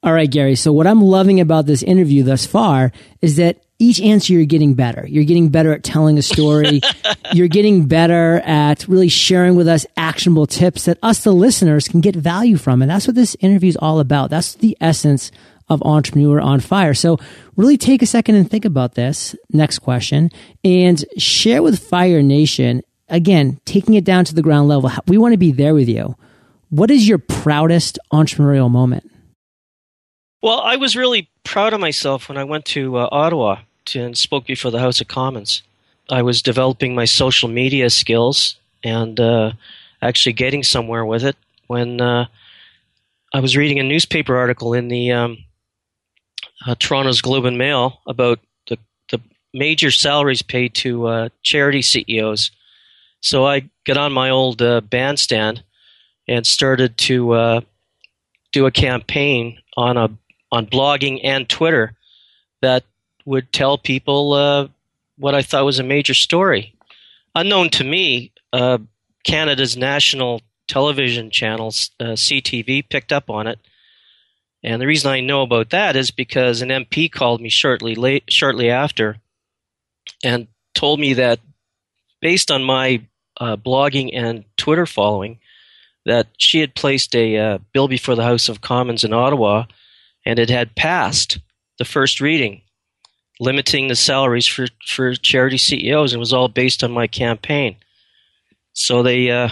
All 0.05 0.13
right, 0.13 0.31
Gary. 0.31 0.57
So 0.57 0.73
what 0.73 0.89
I'm 0.89 1.01
loving 1.01 1.41
about 1.41 1.67
this 1.67 1.83
interview 1.83 2.25
thus 2.25 2.45
far 2.45 2.91
is 3.21 3.37
that 3.37 3.63
each 3.79 4.01
answer 4.01 4.33
you're 4.33 4.45
getting 4.45 4.75
better. 4.75 5.07
You're 5.07 5.25
getting 5.25 5.49
better 5.49 5.73
at 5.73 5.85
telling 5.85 6.19
a 6.19 6.23
story. 6.23 6.81
you're 7.33 7.49
getting 7.49 7.87
better 7.87 8.41
at 8.45 8.87
really 8.89 9.09
sharing 9.09 9.55
with 9.55 9.69
us 9.69 9.87
actionable 9.97 10.47
tips 10.47 10.87
that 10.87 10.99
us, 11.03 11.23
the 11.23 11.33
listeners, 11.33 11.87
can 11.87 12.01
get 12.01 12.17
value 12.17 12.57
from. 12.57 12.83
And 12.83 12.91
that's 12.91 13.07
what 13.07 13.15
this 13.15 13.37
interview 13.41 13.69
is 13.69 13.77
all 13.77 14.01
about. 14.01 14.31
That's 14.31 14.55
the 14.55 14.77
essence 14.81 15.31
of 15.69 15.83
Entrepreneur 15.83 16.41
on 16.41 16.59
Fire. 16.61 16.95
So 16.95 17.19
really 17.57 17.77
take 17.77 18.03
a 18.03 18.07
second 18.07 18.35
and 18.35 18.51
think 18.51 18.65
about 18.65 18.95
this 18.95 19.37
next 19.53 19.81
question 19.81 20.31
and 20.65 21.05
share 21.17 21.63
with 21.63 21.79
Fire 21.79 22.23
Nation. 22.23 22.83
Again, 23.09 23.61
taking 23.65 23.95
it 23.95 24.05
down 24.05 24.25
to 24.25 24.35
the 24.35 24.43
ground 24.43 24.69
level. 24.69 24.91
We 25.07 25.19
want 25.19 25.33
to 25.33 25.39
be 25.39 25.53
there 25.53 25.75
with 25.75 25.89
you. 25.89 26.17
What 26.71 26.91
is 26.91 27.07
your 27.07 27.19
proudest 27.19 27.99
entrepreneurial 28.13 28.71
moment? 28.71 29.12
Well, 30.43 30.61
I 30.61 30.75
was 30.75 30.97
really 30.97 31.29
proud 31.45 31.73
of 31.73 31.79
myself 31.79 32.29
when 32.29 32.37
I 32.37 32.43
went 32.43 32.65
to 32.67 32.97
uh, 32.97 33.09
Ottawa 33.13 33.59
to, 33.87 34.03
and 34.03 34.19
spoke 34.19 34.45
before 34.45 34.73
the 34.73 34.81
House 34.81 35.01
of 35.01 35.07
Commons. 35.07 35.63
I 36.11 36.23
was 36.23 36.43
developing 36.43 36.97
my 36.97 37.05
social 37.05 37.49
media 37.49 37.89
skills 37.91 38.57
and 38.83 39.21
uh, 39.21 39.53
actually 40.03 40.33
getting 40.33 40.65
somewhere 40.65 41.05
with 41.05 41.25
it 41.25 41.37
when 41.69 42.01
uh, 42.01 42.27
I 43.33 43.39
was 43.39 43.57
reading 43.57 43.79
a 43.79 43.85
newspaper 43.85 44.37
article 44.37 44.75
in 44.75 44.89
the 44.89 45.13
um, 45.13 45.39
uh, 46.67 46.75
Toronto's 46.77 47.21
Globe 47.21 47.45
and 47.45 47.57
Mail 47.57 48.01
about 48.09 48.41
the, 48.67 48.79
the 49.13 49.21
major 49.55 49.93
salaries 49.93 50.43
paid 50.43 50.75
to 50.75 51.07
uh, 51.07 51.29
charity 51.45 51.83
CEOs. 51.83 52.51
So 53.21 53.47
I 53.47 53.71
got 53.85 53.97
on 53.97 54.13
my 54.13 54.31
old 54.31 54.61
uh, 54.61 54.81
bandstand 54.81 55.63
and 56.27 56.45
started 56.45 56.99
to 56.99 57.63
do 58.53 58.67
a 58.67 58.71
campaign 58.71 59.59
on 59.77 59.97
a 59.97 60.11
on 60.53 60.67
blogging 60.67 61.21
and 61.25 61.49
Twitter 61.49 61.95
that 62.61 62.85
would 63.25 63.53
tell 63.53 63.79
people 63.79 64.35
uh, 64.35 64.69
what 65.19 65.35
I 65.35 65.43
thought 65.43 65.65
was 65.65 65.79
a 65.79 65.85
major 65.85 66.15
story. 66.15 66.75
Unknown 67.35 67.71
to 67.71 67.85
me, 67.85 68.33
uh, 68.53 68.79
Canada's 69.25 69.77
national 69.77 70.43
television 70.69 71.31
channels, 71.31 71.91
uh, 71.99 72.15
CTV, 72.15 72.89
picked 72.89 73.13
up 73.13 73.31
on 73.31 73.47
it. 73.47 73.59
And 74.63 74.81
the 74.81 74.87
reason 74.87 75.11
I 75.11 75.21
know 75.21 75.43
about 75.43 75.71
that 75.71 75.97
is 75.97 76.11
because 76.11 76.63
an 76.63 76.69
MP 76.69 77.11
called 77.11 77.41
me 77.41 77.49
shortly 77.49 77.95
late, 77.95 78.25
shortly 78.29 78.71
after, 78.71 79.17
and 80.23 80.47
told 80.75 81.01
me 81.01 81.15
that 81.15 81.41
based 82.21 82.51
on 82.51 82.63
my 82.63 83.03
uh, 83.41 83.57
blogging 83.57 84.11
and 84.13 84.45
Twitter 84.57 84.87
following, 84.87 85.41
that 86.05 86.29
she 86.37 86.61
had 86.61 86.75
placed 86.75 87.15
a 87.15 87.37
uh, 87.37 87.59
bill 87.73 87.89
before 87.89 88.15
the 88.15 88.25
House 88.25 88.49
of 88.49 88.61
Commons 88.61 89.05
in 89.05 89.13
Ottawa 89.13 89.65
and 90.25 90.39
it 90.39 90.51
had 90.51 90.75
passed 90.75 91.39
the 91.79 91.85
first 91.85 92.21
reading, 92.21 92.63
limiting 93.41 93.89
the 93.89 93.97
salaries 93.97 94.47
for, 94.47 94.67
for 94.87 95.15
charity 95.15 95.59
CEOs, 95.59 96.13
and 96.13 96.19
it 96.19 96.21
was 96.21 96.33
all 96.33 96.49
based 96.49 96.85
on 96.85 96.93
my 96.93 97.07
campaign. 97.07 97.77
So 98.73 99.03
they 99.03 99.31
uh, 99.31 99.51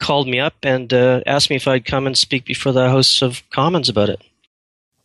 called 0.00 0.28
me 0.28 0.40
up 0.40 0.54
and 0.62 0.92
uh, 0.92 1.20
asked 1.26 1.50
me 1.50 1.56
if 1.56 1.68
I'd 1.68 1.84
come 1.84 2.06
and 2.06 2.16
speak 2.16 2.44
before 2.44 2.72
the 2.72 2.88
House 2.88 3.22
of 3.22 3.42
Commons 3.50 3.88
about 3.88 4.08
it. 4.08 4.22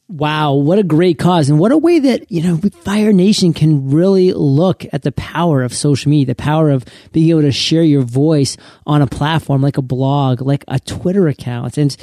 Wow, 0.10 0.54
what 0.54 0.80
a 0.80 0.84
great 0.84 1.18
cause. 1.18 1.50
And 1.50 1.60
what 1.60 1.72
a 1.72 1.78
way 1.78 1.98
that, 2.00 2.30
you 2.30 2.44
know, 2.44 2.58
Fire 2.84 3.14
Nation 3.14 3.54
can 3.54 3.90
really 3.90 4.34
look 4.34 4.86
at 4.92 5.02
the 5.02 5.14
power 5.14 5.64
of 5.64 5.74
social 5.74 6.10
media, 6.10 6.26
the 6.26 6.36
power 6.36 6.70
of 6.72 6.86
being 7.14 7.30
able 7.30 7.42
to 7.42 7.52
share 7.54 7.84
your 7.84 8.02
voice 8.02 8.58
on 8.86 9.02
a 9.02 9.08
platform 9.08 9.62
like 9.62 9.78
a 9.78 9.82
blog, 9.82 10.42
like 10.42 10.66
a 10.68 10.80
Twitter 10.80 11.28
account. 11.30 11.78
And 11.78 11.96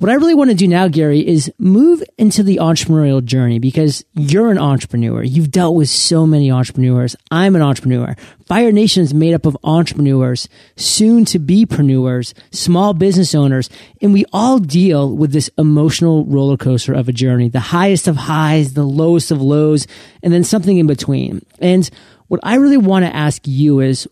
what 0.00 0.10
I 0.10 0.14
really 0.14 0.34
want 0.34 0.48
to 0.48 0.56
do 0.56 0.66
now, 0.66 0.88
Gary, 0.88 1.28
is 1.28 1.52
move 1.58 2.02
into 2.16 2.42
the 2.42 2.56
entrepreneurial 2.56 3.22
journey 3.22 3.58
because 3.58 4.02
you're 4.14 4.50
an 4.50 4.56
entrepreneur. 4.56 5.22
You've 5.22 5.50
dealt 5.50 5.74
with 5.74 5.90
so 5.90 6.26
many 6.26 6.50
entrepreneurs. 6.50 7.16
I'm 7.30 7.54
an 7.54 7.60
entrepreneur. 7.60 8.16
Fire 8.46 8.72
Nation 8.72 9.02
is 9.02 9.12
made 9.12 9.34
up 9.34 9.44
of 9.44 9.58
entrepreneurs, 9.62 10.48
soon 10.74 11.26
to 11.26 11.38
be 11.38 11.66
preneurs, 11.66 12.32
small 12.50 12.94
business 12.94 13.34
owners, 13.34 13.68
and 14.00 14.14
we 14.14 14.24
all 14.32 14.58
deal 14.58 15.14
with 15.14 15.32
this 15.32 15.50
emotional 15.58 16.24
roller 16.24 16.56
coaster 16.56 16.94
of 16.94 17.10
a 17.10 17.12
journey, 17.12 17.50
the 17.50 17.60
highest 17.60 18.08
of 18.08 18.16
highs, 18.16 18.72
the 18.72 18.84
lowest 18.84 19.30
of 19.30 19.42
lows, 19.42 19.86
and 20.22 20.32
then 20.32 20.44
something 20.44 20.78
in 20.78 20.86
between. 20.86 21.44
And 21.58 21.88
what 22.28 22.40
I 22.42 22.54
really 22.54 22.78
want 22.78 23.04
to 23.04 23.14
ask 23.14 23.42
you 23.44 23.80
is 23.80 24.08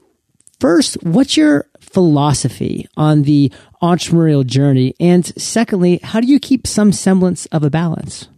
first, 0.61 1.02
what's 1.02 1.35
your 1.35 1.64
philosophy 1.80 2.87
on 2.99 3.23
the 3.23 3.50
entrepreneurial 3.82 4.44
journey? 4.44 4.94
And 5.00 5.26
secondly, 5.40 6.00
how 6.02 6.20
do 6.20 6.26
you 6.26 6.38
keep 6.38 6.66
some 6.66 6.92
semblance 6.92 7.47
of 7.47 7.62
a 7.62 7.70
balance? 7.70 8.28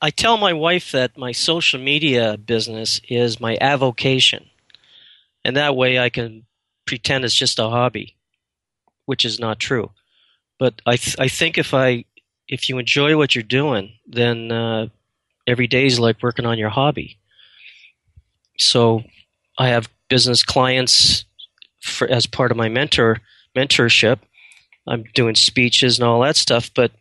I 0.00 0.10
tell 0.10 0.36
my 0.36 0.52
wife 0.52 0.90
that 0.92 1.16
my 1.16 1.32
social 1.32 1.80
media 1.80 2.36
business 2.36 3.00
is 3.08 3.40
my 3.40 3.56
avocation. 3.60 4.46
And 5.44 5.56
that 5.56 5.76
way 5.76 5.98
I 5.98 6.08
can 6.08 6.44
pretend 6.86 7.24
it's 7.24 7.34
just 7.34 7.58
a 7.58 7.68
hobby, 7.68 8.16
which 9.06 9.24
is 9.24 9.38
not 9.38 9.58
true. 9.58 9.90
But 10.58 10.82
I, 10.86 10.96
th- 10.96 11.16
I 11.18 11.28
think 11.28 11.58
if 11.58 11.74
I 11.74 12.04
if 12.48 12.68
you 12.68 12.78
enjoy 12.78 13.16
what 13.16 13.34
you're 13.34 13.42
doing, 13.42 13.92
then 14.06 14.52
uh, 14.52 14.88
every 15.46 15.66
day 15.66 15.86
is 15.86 15.98
like 15.98 16.22
working 16.22 16.44
on 16.46 16.58
your 16.58 16.68
hobby. 16.68 17.18
So 18.58 19.04
I 19.58 19.68
have 19.68 19.88
business 20.08 20.42
clients 20.42 21.24
for, 21.80 22.06
as 22.06 22.26
part 22.26 22.50
of 22.50 22.56
my 22.56 22.68
mentor 22.68 23.20
mentorship. 23.56 24.18
I'm 24.86 25.04
doing 25.14 25.34
speeches 25.34 25.98
and 25.98 26.06
all 26.06 26.20
that 26.22 26.36
stuff, 26.36 26.70
but 26.74 26.92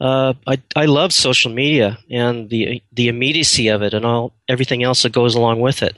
uh, 0.00 0.34
I 0.46 0.60
I 0.74 0.86
love 0.86 1.12
social 1.12 1.52
media 1.52 1.98
and 2.10 2.50
the 2.50 2.82
the 2.92 3.08
immediacy 3.08 3.68
of 3.68 3.82
it 3.82 3.94
and 3.94 4.04
all 4.04 4.32
everything 4.48 4.82
else 4.82 5.02
that 5.02 5.12
goes 5.12 5.34
along 5.34 5.60
with 5.60 5.82
it. 5.82 5.96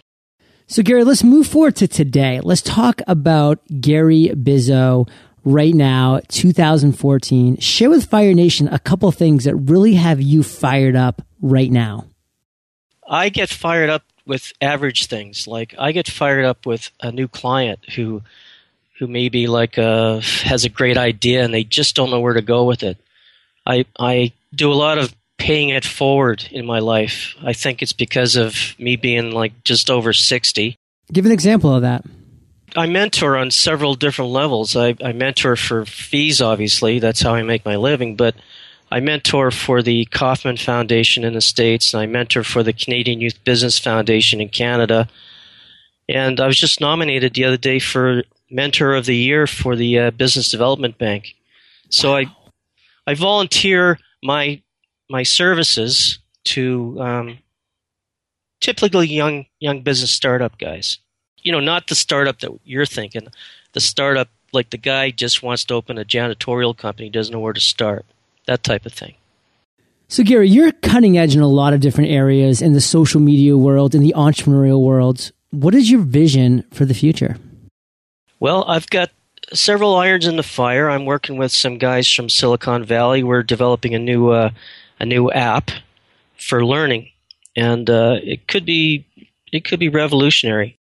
So 0.66 0.82
Gary, 0.82 1.04
let's 1.04 1.24
move 1.24 1.46
forward 1.46 1.76
to 1.76 1.88
today. 1.88 2.40
Let's 2.40 2.62
talk 2.62 3.00
about 3.06 3.60
Gary 3.80 4.30
Bizzo 4.34 5.08
right 5.44 5.74
now, 5.74 6.20
2014. 6.28 7.58
Share 7.58 7.88
with 7.88 8.10
Fire 8.10 8.34
Nation 8.34 8.68
a 8.68 8.80
couple 8.80 9.10
things 9.12 9.44
that 9.44 9.54
really 9.54 9.94
have 9.94 10.20
you 10.20 10.42
fired 10.42 10.96
up 10.96 11.22
right 11.40 11.70
now. 11.70 12.06
I 13.08 13.28
get 13.28 13.48
fired 13.48 13.88
up 13.88 14.02
with 14.26 14.52
average 14.60 15.06
things. 15.06 15.46
Like 15.46 15.74
I 15.78 15.92
get 15.92 16.08
fired 16.08 16.44
up 16.44 16.66
with 16.66 16.90
a 17.00 17.12
new 17.12 17.28
client 17.28 17.78
who 17.94 18.22
who 18.98 19.06
maybe 19.06 19.46
like 19.46 19.78
uh, 19.78 20.20
has 20.20 20.64
a 20.64 20.70
great 20.70 20.96
idea 20.96 21.44
and 21.44 21.52
they 21.52 21.64
just 21.64 21.94
don't 21.94 22.10
know 22.10 22.20
where 22.20 22.34
to 22.34 22.42
go 22.42 22.64
with 22.64 22.82
it. 22.82 22.98
I 23.66 23.84
I 23.98 24.32
do 24.54 24.72
a 24.72 24.74
lot 24.74 24.98
of 24.98 25.14
paying 25.38 25.68
it 25.68 25.84
forward 25.84 26.48
in 26.50 26.64
my 26.64 26.78
life. 26.78 27.34
I 27.42 27.52
think 27.52 27.82
it's 27.82 27.92
because 27.92 28.36
of 28.36 28.74
me 28.78 28.96
being 28.96 29.32
like 29.32 29.64
just 29.64 29.90
over 29.90 30.12
sixty. 30.12 30.76
Give 31.12 31.26
an 31.26 31.32
example 31.32 31.74
of 31.74 31.82
that. 31.82 32.04
I 32.74 32.86
mentor 32.86 33.36
on 33.36 33.50
several 33.50 33.94
different 33.94 34.32
levels. 34.32 34.76
I, 34.76 34.96
I 35.02 35.12
mentor 35.12 35.56
for 35.56 35.86
fees, 35.86 36.42
obviously. 36.42 36.98
That's 36.98 37.22
how 37.22 37.34
I 37.34 37.42
make 37.42 37.64
my 37.64 37.76
living. 37.76 38.16
But 38.16 38.34
I 38.90 39.00
mentor 39.00 39.50
for 39.50 39.82
the 39.82 40.04
Kauffman 40.06 40.58
Foundation 40.58 41.24
in 41.24 41.32
the 41.32 41.40
States, 41.40 41.94
and 41.94 42.02
I 42.02 42.06
mentor 42.06 42.44
for 42.44 42.62
the 42.62 42.72
Canadian 42.72 43.20
Youth 43.20 43.42
Business 43.44 43.78
Foundation 43.78 44.40
in 44.40 44.48
Canada. 44.48 45.08
And 46.08 46.38
I 46.38 46.46
was 46.46 46.58
just 46.58 46.80
nominated 46.80 47.34
the 47.34 47.44
other 47.44 47.56
day 47.56 47.78
for 47.78 48.22
Mentor 48.50 48.94
of 48.94 49.06
the 49.06 49.16
Year 49.16 49.46
for 49.46 49.76
the 49.76 49.98
uh, 49.98 50.10
Business 50.12 50.50
Development 50.50 50.96
Bank. 50.98 51.34
So 51.90 52.12
wow. 52.12 52.18
I, 52.18 52.24
I 53.08 53.14
volunteer 53.14 53.98
my 54.22 54.60
my 55.08 55.22
services 55.22 56.18
to 56.44 57.00
um, 57.00 57.38
typically 58.60 59.08
young 59.08 59.46
young 59.60 59.82
business 59.82 60.10
startup 60.10 60.58
guys. 60.58 60.98
You 61.42 61.52
know, 61.52 61.60
not 61.60 61.86
the 61.86 61.94
startup 61.94 62.40
that 62.40 62.50
you're 62.64 62.86
thinking. 62.86 63.28
The 63.72 63.80
startup 63.80 64.28
like 64.52 64.70
the 64.70 64.78
guy 64.78 65.10
just 65.10 65.42
wants 65.42 65.64
to 65.66 65.74
open 65.74 65.98
a 65.98 66.04
janitorial 66.04 66.76
company, 66.76 67.10
doesn't 67.10 67.32
know 67.32 67.40
where 67.40 67.52
to 67.52 67.60
start 67.60 68.04
that 68.46 68.62
type 68.62 68.86
of 68.86 68.92
thing. 68.92 69.14
So, 70.08 70.22
Gary, 70.22 70.48
you're 70.48 70.72
cutting 70.72 71.18
edge 71.18 71.34
in 71.34 71.42
a 71.42 71.48
lot 71.48 71.72
of 71.72 71.80
different 71.80 72.10
areas 72.10 72.62
in 72.62 72.72
the 72.72 72.80
social 72.80 73.20
media 73.20 73.56
world, 73.56 73.94
in 73.94 74.02
the 74.02 74.14
entrepreneurial 74.16 74.80
world. 74.80 75.32
What 75.50 75.74
is 75.74 75.90
your 75.90 76.00
vision 76.00 76.64
for 76.72 76.84
the 76.84 76.94
future? 76.94 77.38
Well, 78.40 78.64
I've 78.66 78.88
got 78.90 79.10
several 79.52 79.96
irons 79.96 80.26
in 80.26 80.36
the 80.36 80.42
fire. 80.42 80.90
I'm 80.90 81.04
working 81.04 81.36
with 81.36 81.52
some 81.52 81.78
guys 81.78 82.10
from 82.10 82.28
Silicon 82.28 82.84
Valley. 82.84 83.22
We're 83.22 83.42
developing 83.42 83.94
a 83.94 83.98
new 83.98 84.30
uh, 84.30 84.50
a 84.98 85.06
new 85.06 85.30
app 85.30 85.70
for 86.36 86.64
learning, 86.64 87.10
and 87.56 87.88
uh, 87.88 88.18
it 88.22 88.48
could 88.48 88.64
be 88.64 89.06
it 89.52 89.64
could 89.64 89.80
be 89.80 89.88
revolutionary. 89.88 90.78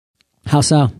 How 0.46 0.60
so? 0.60 0.90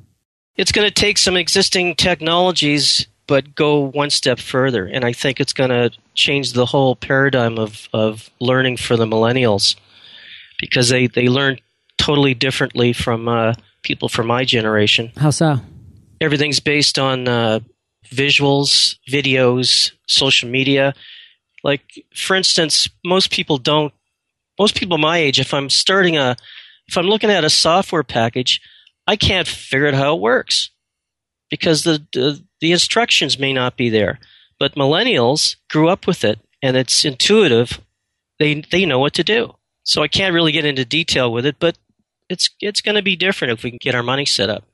It's 0.56 0.72
going 0.72 0.88
to 0.88 0.94
take 0.94 1.18
some 1.18 1.36
existing 1.36 1.94
technologies 1.94 3.06
but 3.28 3.54
go 3.54 3.78
one 3.78 4.10
step 4.10 4.40
further. 4.40 4.86
And 4.86 5.04
I 5.04 5.12
think 5.12 5.38
it's 5.38 5.52
going 5.52 5.70
to 5.70 5.90
change 6.14 6.54
the 6.54 6.66
whole 6.66 6.96
paradigm 6.96 7.58
of, 7.58 7.88
of 7.92 8.30
learning 8.40 8.78
for 8.78 8.96
the 8.96 9.06
millennials 9.06 9.76
because 10.58 10.88
they, 10.88 11.06
they 11.06 11.28
learn 11.28 11.58
totally 11.98 12.34
differently 12.34 12.92
from 12.92 13.28
uh, 13.28 13.54
people 13.82 14.08
from 14.08 14.26
my 14.26 14.44
generation. 14.44 15.12
How 15.16 15.30
so? 15.30 15.60
Everything's 16.20 16.60
based 16.60 16.98
on 16.98 17.28
uh, 17.28 17.60
visuals, 18.06 18.96
videos, 19.08 19.92
social 20.06 20.48
media. 20.48 20.94
Like, 21.64 22.04
for 22.14 22.36
instance, 22.36 22.88
most 23.04 23.30
people 23.30 23.58
don't, 23.58 23.92
most 24.58 24.76
people 24.76 24.98
my 24.98 25.18
age, 25.18 25.38
if 25.38 25.54
I'm 25.54 25.70
starting 25.70 26.16
a, 26.16 26.36
if 26.86 26.96
I'm 26.96 27.06
looking 27.06 27.30
at 27.30 27.44
a 27.44 27.50
software 27.50 28.02
package, 28.02 28.60
I 29.06 29.16
can't 29.16 29.46
figure 29.46 29.88
out 29.88 29.94
how 29.94 30.16
it 30.16 30.20
works 30.20 30.70
because 31.50 31.84
the, 31.84 32.04
the, 32.12 32.42
the 32.60 32.72
instructions 32.72 33.38
may 33.38 33.52
not 33.52 33.76
be 33.76 33.88
there. 33.88 34.18
But 34.58 34.74
millennials 34.74 35.56
grew 35.70 35.88
up 35.88 36.06
with 36.06 36.24
it 36.24 36.40
and 36.62 36.76
it's 36.76 37.04
intuitive. 37.04 37.80
They 38.38 38.62
they 38.70 38.84
know 38.86 38.98
what 38.98 39.14
to 39.14 39.24
do. 39.24 39.54
So 39.84 40.02
I 40.02 40.08
can't 40.08 40.34
really 40.34 40.52
get 40.52 40.64
into 40.64 40.84
detail 40.84 41.32
with 41.32 41.46
it, 41.46 41.56
but 41.58 41.78
it's 42.28 42.50
it's 42.60 42.80
going 42.80 42.96
to 42.96 43.02
be 43.02 43.16
different 43.16 43.52
if 43.52 43.62
we 43.62 43.70
can 43.70 43.78
get 43.80 43.94
our 43.94 44.02
money 44.02 44.26
set 44.26 44.50
up. 44.50 44.64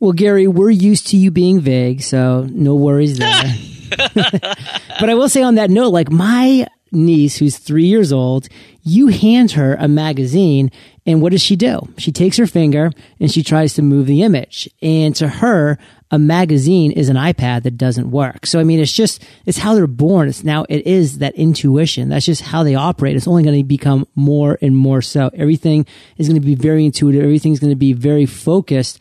Well, 0.00 0.12
Gary, 0.12 0.46
we're 0.46 0.70
used 0.70 1.08
to 1.08 1.16
you 1.16 1.30
being 1.30 1.60
vague, 1.60 2.02
so 2.02 2.46
no 2.50 2.76
worries 2.76 3.18
there. 3.18 3.42
but 4.14 5.08
I 5.08 5.14
will 5.14 5.28
say 5.28 5.42
on 5.42 5.56
that 5.56 5.70
note, 5.70 5.90
like 5.90 6.10
my 6.10 6.66
niece, 6.92 7.36
who's 7.36 7.58
three 7.58 7.86
years 7.86 8.12
old, 8.12 8.48
you 8.82 9.08
hand 9.08 9.52
her 9.52 9.74
a 9.74 9.88
magazine, 9.88 10.70
and 11.04 11.20
what 11.20 11.32
does 11.32 11.42
she 11.42 11.56
do? 11.56 11.80
She 11.98 12.12
takes 12.12 12.36
her 12.36 12.46
finger 12.46 12.92
and 13.18 13.30
she 13.30 13.42
tries 13.42 13.74
to 13.74 13.82
move 13.82 14.06
the 14.06 14.22
image. 14.22 14.68
And 14.80 15.16
to 15.16 15.28
her, 15.28 15.78
a 16.10 16.18
magazine 16.18 16.92
is 16.92 17.08
an 17.08 17.16
iPad 17.16 17.64
that 17.64 17.76
doesn't 17.76 18.10
work. 18.10 18.46
So, 18.46 18.60
I 18.60 18.64
mean, 18.64 18.78
it's 18.78 18.92
just, 18.92 19.22
it's 19.46 19.58
how 19.58 19.74
they're 19.74 19.86
born. 19.86 20.28
It's 20.28 20.44
now, 20.44 20.64
it 20.68 20.86
is 20.86 21.18
that 21.18 21.34
intuition. 21.34 22.08
That's 22.08 22.26
just 22.26 22.42
how 22.42 22.62
they 22.62 22.74
operate. 22.74 23.16
It's 23.16 23.28
only 23.28 23.42
going 23.42 23.58
to 23.58 23.64
become 23.64 24.06
more 24.14 24.58
and 24.62 24.76
more 24.76 25.02
so. 25.02 25.30
Everything 25.34 25.86
is 26.18 26.28
going 26.28 26.40
to 26.40 26.46
be 26.46 26.54
very 26.54 26.84
intuitive. 26.84 27.22
Everything's 27.22 27.60
going 27.60 27.72
to 27.72 27.76
be 27.76 27.92
very 27.94 28.26
focused 28.26 29.00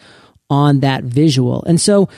on 0.49 0.81
that 0.81 1.03
visual. 1.03 1.63
And 1.65 1.79
so, 1.79 2.09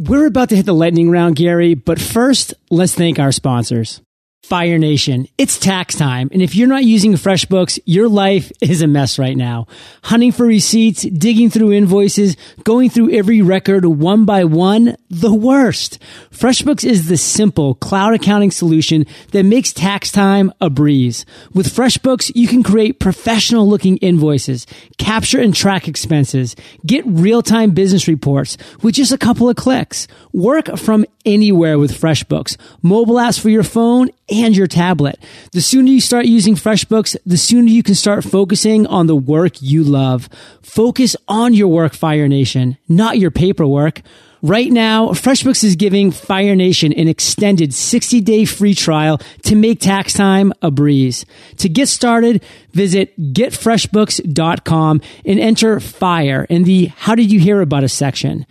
we're 0.00 0.26
about 0.26 0.48
to 0.48 0.56
hit 0.56 0.64
the 0.64 0.72
lightning 0.72 1.10
round, 1.10 1.36
Gary, 1.36 1.74
but 1.74 2.00
first, 2.00 2.54
let's 2.70 2.94
thank 2.94 3.18
our 3.18 3.32
sponsors. 3.32 4.00
Fire 4.42 4.78
Nation, 4.78 5.26
it's 5.36 5.58
tax 5.58 5.94
time. 5.94 6.30
And 6.32 6.40
if 6.40 6.56
you're 6.56 6.66
not 6.66 6.84
using 6.84 7.12
FreshBooks, 7.12 7.78
your 7.84 8.08
life 8.08 8.50
is 8.62 8.80
a 8.80 8.86
mess 8.86 9.18
right 9.18 9.36
now. 9.36 9.66
Hunting 10.02 10.32
for 10.32 10.46
receipts, 10.46 11.02
digging 11.02 11.50
through 11.50 11.72
invoices, 11.72 12.36
going 12.64 12.88
through 12.88 13.12
every 13.12 13.42
record 13.42 13.84
one 13.84 14.24
by 14.24 14.44
one, 14.44 14.96
the 15.10 15.34
worst. 15.34 16.00
FreshBooks 16.30 16.88
is 16.88 17.08
the 17.08 17.16
simple 17.16 17.74
cloud 17.74 18.14
accounting 18.14 18.52
solution 18.52 19.04
that 19.32 19.42
makes 19.42 19.72
tax 19.72 20.12
time 20.12 20.52
a 20.60 20.70
breeze. 20.70 21.26
With 21.52 21.66
FreshBooks, 21.66 22.30
you 22.36 22.46
can 22.46 22.62
create 22.62 23.00
professional 23.00 23.68
looking 23.68 23.96
invoices, 23.98 24.68
capture 24.98 25.40
and 25.40 25.52
track 25.52 25.88
expenses, 25.88 26.54
get 26.86 27.04
real 27.06 27.42
time 27.42 27.72
business 27.72 28.06
reports 28.06 28.56
with 28.82 28.94
just 28.94 29.10
a 29.10 29.18
couple 29.18 29.48
of 29.48 29.56
clicks. 29.56 30.06
Work 30.32 30.78
from 30.78 31.04
anywhere 31.26 31.76
with 31.78 32.00
FreshBooks, 32.00 32.56
mobile 32.80 33.16
apps 33.16 33.38
for 33.38 33.50
your 33.50 33.64
phone 33.64 34.10
and 34.30 34.56
your 34.56 34.68
tablet. 34.68 35.18
The 35.50 35.60
sooner 35.60 35.88
you 35.88 36.00
start 36.00 36.26
using 36.26 36.54
FreshBooks, 36.54 37.16
the 37.26 37.36
sooner 37.36 37.68
you 37.68 37.82
can 37.82 37.96
start 37.96 38.22
focusing 38.22 38.86
on 38.86 39.08
the 39.08 39.16
work 39.16 39.60
you 39.60 39.82
love. 39.82 40.28
Focus 40.62 41.16
on 41.26 41.52
your 41.52 41.68
work, 41.68 41.94
Fire 41.94 42.28
Nation, 42.28 42.78
not 42.88 43.18
your 43.18 43.32
paperwork. 43.32 44.02
Right 44.42 44.72
now, 44.72 45.08
FreshBooks 45.08 45.62
is 45.64 45.76
giving 45.76 46.10
Fire 46.10 46.56
Nation 46.56 46.94
an 46.94 47.08
extended 47.08 47.74
60 47.74 48.22
day 48.22 48.46
free 48.46 48.74
trial 48.74 49.20
to 49.42 49.54
make 49.54 49.80
tax 49.80 50.14
time 50.14 50.54
a 50.62 50.70
breeze. 50.70 51.26
To 51.58 51.68
get 51.68 51.88
started, 51.88 52.42
visit 52.72 53.18
getfreshbooks.com 53.34 55.02
and 55.26 55.40
enter 55.40 55.78
FIRE 55.78 56.44
in 56.44 56.64
the 56.64 56.86
How 56.86 57.14
Did 57.14 57.30
You 57.30 57.38
Hear 57.38 57.60
About 57.60 57.84
Us 57.84 57.92
section. 57.92 58.46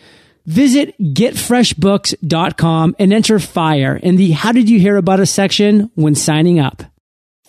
Visit 0.45 0.95
getfreshbooks.com 0.99 2.95
and 2.99 3.13
enter 3.13 3.39
FIRE 3.39 3.95
in 3.97 4.15
the 4.15 4.31
How 4.31 4.51
Did 4.51 4.69
You 4.69 4.79
Hear 4.79 4.97
About 4.97 5.19
Us 5.19 5.31
section 5.31 5.89
when 5.95 6.13
signing 6.13 6.59
up. 6.59 6.83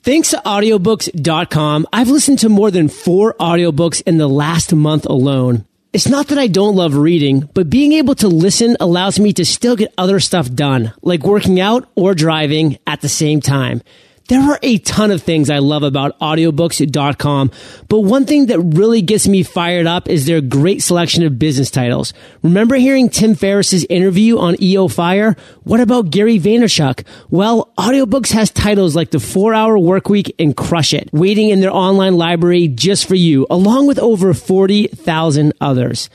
Thanks 0.02 0.30
to 0.30 0.38
audiobooks.com, 0.38 1.86
I've 1.92 2.08
listened 2.08 2.38
to 2.38 2.48
more 2.48 2.70
than 2.70 2.88
four 2.88 3.34
audiobooks 3.38 4.02
in 4.06 4.16
the 4.16 4.28
last 4.28 4.74
month 4.74 5.04
alone. 5.04 5.66
It's 5.92 6.08
not 6.08 6.28
that 6.28 6.38
I 6.38 6.46
don't 6.46 6.76
love 6.76 6.94
reading, 6.94 7.48
but 7.52 7.68
being 7.68 7.94
able 7.94 8.14
to 8.16 8.28
listen 8.28 8.76
allows 8.78 9.18
me 9.18 9.32
to 9.32 9.44
still 9.44 9.74
get 9.74 9.92
other 9.98 10.20
stuff 10.20 10.48
done, 10.48 10.92
like 11.02 11.24
working 11.24 11.58
out 11.58 11.88
or 11.96 12.14
driving 12.14 12.78
at 12.86 13.00
the 13.00 13.08
same 13.08 13.40
time. 13.40 13.82
There 14.30 14.40
are 14.40 14.60
a 14.62 14.78
ton 14.78 15.10
of 15.10 15.24
things 15.24 15.50
I 15.50 15.58
love 15.58 15.82
about 15.82 16.16
audiobooks.com, 16.20 17.50
but 17.88 18.00
one 18.02 18.26
thing 18.26 18.46
that 18.46 18.60
really 18.60 19.02
gets 19.02 19.26
me 19.26 19.42
fired 19.42 19.88
up 19.88 20.08
is 20.08 20.24
their 20.24 20.40
great 20.40 20.84
selection 20.84 21.24
of 21.24 21.36
business 21.36 21.68
titles. 21.68 22.12
Remember 22.44 22.76
hearing 22.76 23.08
Tim 23.08 23.34
Ferriss's 23.34 23.84
interview 23.90 24.38
on 24.38 24.54
EO 24.62 24.86
Fire? 24.86 25.34
What 25.64 25.80
about 25.80 26.10
Gary 26.10 26.38
Vaynerchuk? 26.38 27.04
Well, 27.28 27.72
audiobooks 27.76 28.30
has 28.30 28.50
titles 28.52 28.94
like 28.94 29.10
The 29.10 29.18
4 29.18 29.52
Hour 29.52 29.76
Workweek 29.76 30.32
and 30.38 30.56
Crush 30.56 30.94
It, 30.94 31.10
waiting 31.12 31.48
in 31.48 31.60
their 31.60 31.74
online 31.74 32.16
library 32.16 32.68
just 32.68 33.08
for 33.08 33.16
you, 33.16 33.48
along 33.50 33.88
with 33.88 33.98
over 33.98 34.32
40,000 34.32 35.54
others. 35.60 36.08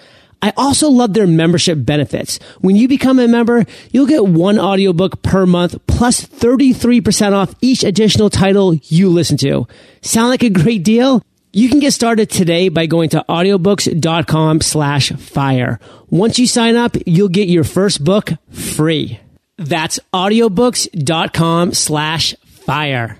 I 0.45 0.53
also 0.57 0.91
love 0.91 1.15
their 1.15 1.25
membership 1.25 1.83
benefits. 1.83 2.37
When 2.61 2.75
you 2.75 2.87
become 2.87 3.17
a 3.17 3.27
member, 3.27 3.65
you'll 3.91 4.05
get 4.05 4.27
one 4.27 4.59
audiobook 4.59 5.23
per 5.23 5.47
month 5.47 5.75
plus 5.87 6.23
33% 6.23 7.33
off 7.33 7.55
each 7.61 7.83
additional 7.83 8.29
title 8.29 8.75
you 8.75 9.09
listen 9.09 9.37
to. 9.37 9.65
Sound 10.03 10.29
like 10.29 10.43
a 10.43 10.51
great 10.51 10.83
deal? 10.83 11.23
You 11.51 11.67
can 11.67 11.79
get 11.79 11.93
started 11.93 12.29
today 12.29 12.69
by 12.69 12.85
going 12.85 13.09
to 13.09 13.25
audiobooks.com 13.27 14.61
slash 14.61 15.09
fire. 15.13 15.79
Once 16.11 16.37
you 16.37 16.45
sign 16.45 16.75
up, 16.75 16.95
you'll 17.07 17.27
get 17.27 17.47
your 17.47 17.63
first 17.63 18.03
book 18.03 18.31
free. 18.51 19.19
That's 19.57 19.99
audiobooks.com 20.13 21.73
slash 21.73 22.35
fire. 22.43 23.17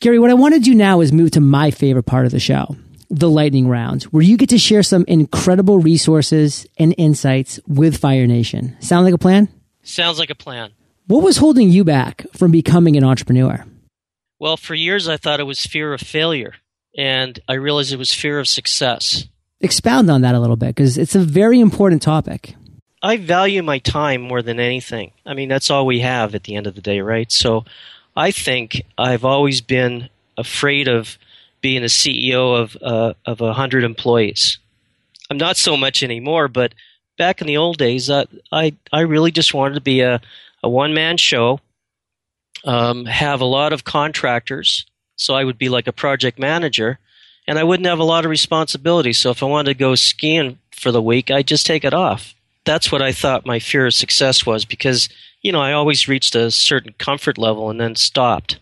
Gary, 0.00 0.18
what 0.18 0.30
I 0.30 0.34
want 0.34 0.52
to 0.52 0.60
do 0.60 0.74
now 0.74 1.00
is 1.00 1.14
move 1.14 1.30
to 1.30 1.40
my 1.40 1.70
favorite 1.70 2.02
part 2.02 2.26
of 2.26 2.30
the 2.30 2.40
show 2.40 2.76
the 3.12 3.30
lightning 3.30 3.68
round, 3.68 4.04
where 4.04 4.22
you 4.22 4.38
get 4.38 4.48
to 4.48 4.58
share 4.58 4.82
some 4.82 5.04
incredible 5.06 5.78
resources 5.78 6.66
and 6.78 6.94
insights 6.96 7.60
with 7.68 7.98
Fire 7.98 8.26
Nation. 8.26 8.74
Sound 8.80 9.04
like 9.04 9.14
a 9.14 9.18
plan? 9.18 9.48
Sounds 9.82 10.18
like 10.18 10.30
a 10.30 10.34
plan. 10.34 10.70
What 11.06 11.22
was 11.22 11.36
holding 11.36 11.68
you 11.68 11.84
back 11.84 12.24
from 12.32 12.50
becoming 12.50 12.96
an 12.96 13.04
entrepreneur? 13.04 13.66
Well, 14.38 14.56
for 14.56 14.74
years 14.74 15.08
I 15.08 15.18
thought 15.18 15.40
it 15.40 15.44
was 15.44 15.66
fear 15.66 15.92
of 15.92 16.00
failure, 16.00 16.54
and 16.96 17.38
I 17.46 17.54
realized 17.54 17.92
it 17.92 17.98
was 17.98 18.14
fear 18.14 18.40
of 18.40 18.48
success. 18.48 19.26
Expound 19.60 20.10
on 20.10 20.22
that 20.22 20.34
a 20.34 20.40
little 20.40 20.56
bit 20.56 20.68
because 20.68 20.96
it's 20.96 21.14
a 21.14 21.20
very 21.20 21.60
important 21.60 22.00
topic. 22.00 22.54
I 23.02 23.18
value 23.18 23.62
my 23.62 23.78
time 23.78 24.22
more 24.22 24.40
than 24.40 24.58
anything. 24.58 25.12
I 25.26 25.34
mean, 25.34 25.48
that's 25.48 25.70
all 25.70 25.84
we 25.84 26.00
have 26.00 26.34
at 26.34 26.44
the 26.44 26.56
end 26.56 26.66
of 26.66 26.74
the 26.74 26.80
day, 26.80 27.00
right? 27.00 27.30
So 27.30 27.64
I 28.16 28.30
think 28.30 28.82
I've 28.96 29.24
always 29.24 29.60
been 29.60 30.08
afraid 30.38 30.88
of 30.88 31.18
being 31.62 31.82
a 31.82 31.86
CEO 31.86 32.60
of 32.60 32.76
uh, 32.82 33.14
of 33.24 33.40
a 33.40 33.54
hundred 33.54 33.84
employees. 33.84 34.58
I'm 35.30 35.38
not 35.38 35.56
so 35.56 35.76
much 35.76 36.02
anymore, 36.02 36.48
but 36.48 36.74
back 37.16 37.40
in 37.40 37.46
the 37.46 37.56
old 37.56 37.78
days, 37.78 38.10
uh, 38.10 38.26
I 38.50 38.74
I 38.92 39.00
really 39.00 39.30
just 39.30 39.54
wanted 39.54 39.76
to 39.76 39.80
be 39.80 40.00
a, 40.00 40.20
a 40.62 40.68
one 40.68 40.92
man 40.92 41.16
show, 41.16 41.60
um, 42.64 43.06
have 43.06 43.40
a 43.40 43.46
lot 43.46 43.72
of 43.72 43.84
contractors, 43.84 44.84
so 45.16 45.34
I 45.34 45.44
would 45.44 45.58
be 45.58 45.68
like 45.68 45.86
a 45.86 45.92
project 45.92 46.38
manager, 46.38 46.98
and 47.46 47.58
I 47.58 47.64
wouldn't 47.64 47.88
have 47.88 48.00
a 48.00 48.04
lot 48.04 48.24
of 48.24 48.30
responsibility. 48.30 49.12
So 49.12 49.30
if 49.30 49.42
I 49.42 49.46
wanted 49.46 49.72
to 49.72 49.78
go 49.78 49.94
skiing 49.94 50.58
for 50.72 50.92
the 50.92 51.02
week, 51.02 51.30
I'd 51.30 51.46
just 51.46 51.64
take 51.64 51.84
it 51.84 51.94
off. 51.94 52.34
That's 52.64 52.92
what 52.92 53.02
I 53.02 53.12
thought 53.12 53.46
my 53.46 53.58
fear 53.58 53.86
of 53.86 53.94
success 53.94 54.44
was 54.44 54.64
because 54.64 55.08
you 55.40 55.52
know 55.52 55.60
I 55.60 55.72
always 55.72 56.08
reached 56.08 56.34
a 56.34 56.50
certain 56.50 56.94
comfort 56.98 57.38
level 57.38 57.70
and 57.70 57.80
then 57.80 57.96
stopped. 57.96 58.58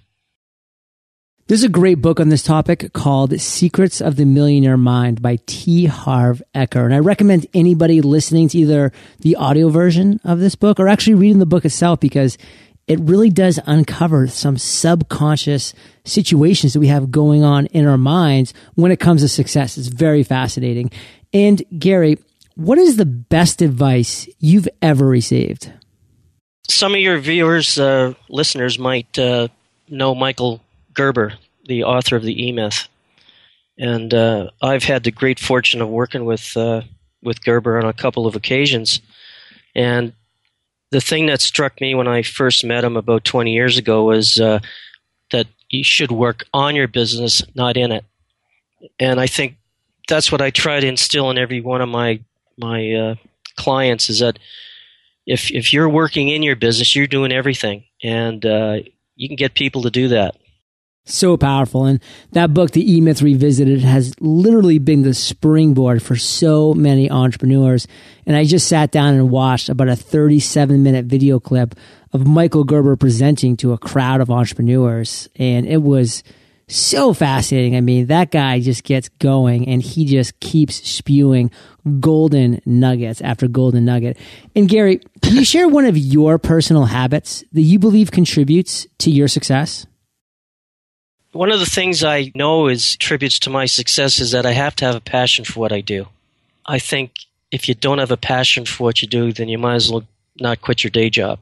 There's 1.51 1.65
a 1.65 1.69
great 1.69 2.01
book 2.01 2.21
on 2.21 2.29
this 2.29 2.45
topic 2.45 2.93
called 2.93 3.41
Secrets 3.41 4.01
of 4.01 4.15
the 4.15 4.25
Millionaire 4.25 4.77
Mind 4.77 5.21
by 5.21 5.41
T. 5.47 5.87
Harv 5.87 6.41
Eker. 6.55 6.85
And 6.85 6.95
I 6.95 7.01
recommend 7.01 7.49
anybody 7.53 8.01
listening 8.03 8.49
to 8.51 8.59
either 8.59 8.93
the 9.19 9.35
audio 9.35 9.69
version 9.69 10.21
of 10.23 10.39
this 10.39 10.55
book 10.55 10.79
or 10.79 10.87
actually 10.87 11.15
reading 11.15 11.41
the 11.41 11.47
book 11.47 11.65
itself 11.65 11.99
because 11.99 12.39
it 12.87 13.01
really 13.01 13.31
does 13.31 13.59
uncover 13.67 14.29
some 14.29 14.59
subconscious 14.59 15.75
situations 16.05 16.75
that 16.75 16.79
we 16.79 16.87
have 16.87 17.11
going 17.11 17.43
on 17.43 17.67
in 17.67 17.85
our 17.85 17.99
minds 17.99 18.55
when 18.77 18.93
it 18.93 19.01
comes 19.01 19.23
to 19.23 19.29
success. 19.29 19.77
It's 19.77 19.89
very 19.89 20.23
fascinating. 20.23 20.93
And 21.33 21.65
Gary, 21.77 22.17
what 22.55 22.79
is 22.79 22.97
the 22.97 23.07
best 23.07 23.61
advice 23.61 24.29
you've 24.39 24.69
ever 24.81 25.05
received? 25.05 25.73
Some 26.69 26.95
of 26.95 27.01
your 27.01 27.19
viewers, 27.19 27.77
uh, 27.77 28.15
listeners 28.29 28.79
might 28.79 29.19
uh, 29.19 29.49
know 29.89 30.15
Michael 30.15 30.61
Gerber, 30.95 31.35
the 31.67 31.85
author 31.85 32.17
of 32.17 32.23
the 32.23 32.47
E 32.47 32.53
Myth, 32.53 32.89
and 33.79 34.13
uh, 34.13 34.51
I've 34.61 34.85
had 34.85 35.05
the 35.05 35.11
great 35.11 35.39
fortune 35.39 35.81
of 35.81 35.89
working 35.89 36.25
with 36.25 36.57
uh, 36.57 36.83
with 37.23 37.45
Gerber 37.45 37.79
on 37.79 37.87
a 37.87 37.93
couple 37.93 38.27
of 38.27 38.37
occasions. 38.37 39.01
And 39.75 40.13
the 40.91 41.01
thing 41.01 41.27
that 41.27 41.41
struck 41.41 41.81
me 41.81 41.95
when 41.95 42.09
I 42.09 42.23
first 42.23 42.65
met 42.65 42.85
him 42.85 42.97
about 42.97 43.25
20 43.25 43.53
years 43.53 43.79
ago 43.79 44.05
was 44.05 44.41
uh, 44.41 44.61
that 45.31 45.47
you 45.69 45.85
should 45.85 46.11
work 46.11 46.45
on 46.53 46.75
your 46.75 46.89
business, 46.89 47.43
not 47.55 47.77
in 47.77 47.93
it. 47.93 48.05
And 48.99 49.21
I 49.21 49.27
think 49.27 49.57
that's 50.09 50.33
what 50.33 50.43
I 50.43 50.51
try 50.51 50.81
to 50.81 50.87
instill 50.87 51.31
in 51.31 51.39
every 51.39 51.61
one 51.61 51.81
of 51.81 51.89
my 51.89 52.21
my 52.59 52.93
uh, 52.93 53.15
clients 53.57 54.11
is 54.11 54.19
that 54.19 54.39
if 55.27 55.51
if 55.51 55.73
you're 55.73 55.89
working 55.89 56.29
in 56.29 56.43
your 56.43 56.57
business, 56.57 56.95
you're 56.97 57.07
doing 57.07 57.33
everything, 57.33 57.85
and 58.03 58.45
uh, 58.45 58.79
you 59.17 59.29
can 59.29 59.37
get 59.37 59.55
people 59.55 59.83
to 59.83 59.91
do 59.91 60.09
that. 60.09 60.37
So 61.11 61.37
powerful. 61.37 61.87
And 61.87 62.01
that 62.33 62.55
book, 62.55 62.71
The 62.71 62.97
E 62.97 63.01
Myth 63.01 63.21
Revisited, 63.21 63.81
has 63.81 64.15
literally 64.21 64.79
been 64.79 65.03
the 65.03 65.15
springboard 65.15 66.03
for 66.03 66.15
so 66.17 66.73
many 66.73 67.11
entrepreneurs. 67.11 67.89
And 68.27 68.37
I 68.37 68.45
just 68.45 68.69
sat 68.69 68.93
down 68.93 69.15
and 69.15 69.31
watched 69.31 69.69
about 69.69 69.89
a 69.89 69.97
37 69.97 70.83
minute 70.83 71.07
video 71.07 71.41
clip 71.41 71.75
of 72.13 72.27
Michael 72.27 72.65
Gerber 72.65 72.97
presenting 72.97 73.57
to 73.59 73.73
a 73.73 73.79
crowd 73.79 74.21
of 74.21 74.31
entrepreneurs. 74.31 75.29
And 75.37 75.67
it 75.67 75.83
was 75.83 76.23
so 76.69 77.13
fascinating. 77.13 77.75
I 77.75 77.81
mean, 77.81 78.07
that 78.07 78.31
guy 78.31 78.61
just 78.61 78.85
gets 78.85 79.09
going 79.09 79.67
and 79.67 79.83
he 79.83 80.05
just 80.05 80.39
keeps 80.39 80.77
spewing 80.89 81.51
golden 81.99 82.61
nuggets 82.65 83.21
after 83.21 83.49
golden 83.49 83.85
nugget. 83.85 84.17
And 84.55 84.69
Gary, 84.69 85.01
can 85.23 85.35
you 85.35 85.45
share 85.45 85.69
one 85.69 85.87
of 85.87 85.99
your 85.99 86.39
personal 86.39 86.85
habits 86.85 87.43
that 87.53 87.63
you 87.63 87.81
believe 87.81 88.13
contributes 88.13 88.87
to 88.99 89.11
your 89.11 89.27
success? 89.27 89.87
One 91.33 91.53
of 91.53 91.61
the 91.61 91.67
things 91.67 92.03
I 92.03 92.33
know 92.35 92.67
is 92.67 92.97
tributes 92.97 93.39
to 93.41 93.51
my 93.51 93.67
success 93.67 94.19
is 94.19 94.33
that 94.33 94.47
I 94.47 94.53
have 94.53 94.75
to 94.77 94.85
have 94.85 94.97
a 94.97 95.01
passion 95.01 95.45
for 95.45 95.61
what 95.61 95.73
I 95.73 95.81
do. 95.81 96.09
I 96.67 96.79
think 96.79 97.13
if 97.53 97.69
you 97.69 97.75
don't 97.75 97.99
have 97.99 98.11
a 98.11 98.17
passion 98.17 98.65
for 98.65 98.85
what 98.85 99.01
you 99.01 99.09
do, 99.09 99.33
then 99.33 99.49
you 99.49 99.59
might 99.59 99.77
as 99.77 99.91
well 99.91 100.05
not 100.41 100.61
quit 100.61 100.83
your 100.83 100.91
day 100.91 101.09
job. 101.09 101.39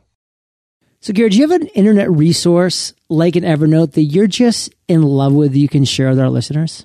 So, 1.00 1.12
Gary, 1.12 1.30
do 1.30 1.38
you 1.38 1.48
have 1.48 1.60
an 1.60 1.68
internet 1.68 2.10
resource 2.10 2.92
like 3.08 3.36
an 3.36 3.44
Evernote 3.44 3.92
that 3.92 4.02
you're 4.02 4.26
just 4.26 4.74
in 4.88 5.02
love 5.02 5.32
with 5.32 5.54
you 5.54 5.68
can 5.68 5.84
share 5.84 6.10
with 6.10 6.18
our 6.18 6.28
listeners? 6.28 6.84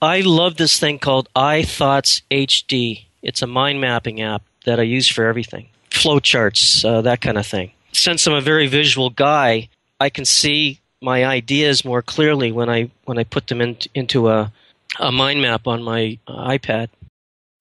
I 0.00 0.20
love 0.20 0.56
this 0.56 0.78
thing 0.78 0.98
called 0.98 1.28
iThoughts 1.34 2.22
HD. 2.30 3.06
It's 3.22 3.42
a 3.42 3.46
mind 3.46 3.80
mapping 3.80 4.22
app 4.22 4.42
that 4.64 4.78
I 4.78 4.84
use 4.84 5.08
for 5.08 5.26
everything 5.26 5.68
flowcharts, 5.90 6.84
uh, 6.84 7.00
that 7.02 7.20
kind 7.20 7.38
of 7.38 7.46
thing. 7.46 7.72
Since 7.92 8.26
I'm 8.26 8.34
a 8.34 8.40
very 8.40 8.66
visual 8.66 9.10
guy, 9.10 9.68
I 9.98 10.10
can 10.10 10.24
see 10.24 10.80
my 11.00 11.24
ideas 11.24 11.84
more 11.84 12.02
clearly 12.02 12.52
when 12.52 12.68
I 12.68 12.90
when 13.04 13.18
I 13.18 13.24
put 13.24 13.46
them 13.46 13.60
in, 13.60 13.76
into 13.94 14.28
a 14.28 14.52
a 14.98 15.12
mind 15.12 15.42
map 15.42 15.66
on 15.66 15.82
my 15.82 16.18
uh, 16.26 16.48
iPad. 16.48 16.88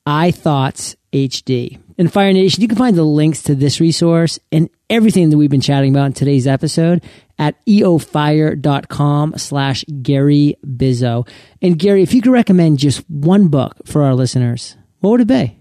iThoughts 0.07 0.95
HD. 1.11 1.79
In 1.97 2.07
Fire 2.07 2.31
Nation, 2.31 2.61
you 2.61 2.67
can 2.67 2.77
find 2.77 2.95
the 2.95 3.03
links 3.03 3.41
to 3.43 3.55
this 3.55 3.79
resource 3.79 4.39
and 4.51 4.69
everything 4.89 5.29
that 5.29 5.37
we've 5.37 5.49
been 5.49 5.61
chatting 5.61 5.91
about 5.91 6.05
in 6.05 6.13
today's 6.13 6.47
episode 6.47 7.03
at 7.39 7.63
eofire.com 7.65 9.33
slash 9.37 9.83
Gary 10.01 10.55
Bizzo. 10.65 11.27
And 11.61 11.77
Gary, 11.77 12.03
if 12.03 12.13
you 12.13 12.21
could 12.21 12.31
recommend 12.31 12.79
just 12.79 13.07
one 13.09 13.47
book 13.47 13.75
for 13.85 14.03
our 14.03 14.13
listeners, 14.13 14.77
what 14.99 15.11
would 15.11 15.21
it 15.21 15.27
be? 15.27 15.59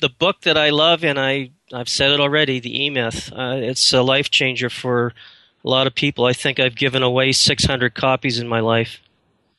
The 0.00 0.08
book 0.08 0.42
that 0.42 0.58
I 0.58 0.70
love, 0.70 1.04
and 1.04 1.18
I, 1.18 1.50
I've 1.72 1.88
said 1.88 2.10
it 2.10 2.20
already, 2.20 2.60
The 2.60 2.84
E 2.84 2.90
Myth. 2.90 3.32
Uh, 3.32 3.58
it's 3.58 3.92
a 3.92 4.02
life 4.02 4.30
changer 4.30 4.68
for 4.68 5.14
a 5.64 5.68
lot 5.68 5.86
of 5.86 5.94
people. 5.94 6.26
I 6.26 6.32
think 6.32 6.58
I've 6.60 6.76
given 6.76 7.02
away 7.02 7.32
600 7.32 7.94
copies 7.94 8.38
in 8.38 8.46
my 8.48 8.60
life. 8.60 9.00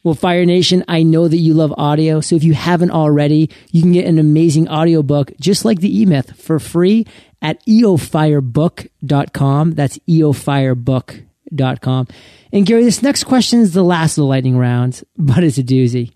Well, 0.04 0.14
Fire 0.14 0.46
Nation, 0.46 0.84
I 0.88 1.02
know 1.02 1.28
that 1.28 1.38
you 1.38 1.56
love 1.56 1.74
audio. 1.78 2.22
So 2.22 2.36
if 2.36 2.44
you 2.44 2.54
haven't 2.54 2.92
already, 2.92 3.50
you 3.72 3.82
can 3.82 3.92
get 3.92 4.06
an 4.06 4.20
amazing 4.20 4.70
audiobook 4.70 5.32
just 5.40 5.66
like 5.66 5.80
the 5.80 6.02
E 6.02 6.06
Myth 6.06 6.40
for 6.40 6.60
free 6.60 7.08
at 7.42 7.66
eofirebook.com. 7.66 9.72
That's 9.72 9.98
eofirebook.com. 10.08 12.08
And 12.54 12.66
Gary, 12.68 12.84
this 12.84 13.02
next 13.02 13.24
question 13.24 13.62
is 13.62 13.74
the 13.74 13.84
last 13.84 14.12
of 14.12 14.22
the 14.22 14.28
lightning 14.28 14.60
round, 14.60 15.04
but 15.18 15.44
it's 15.44 15.58
a 15.58 15.64
doozy. 15.64 16.12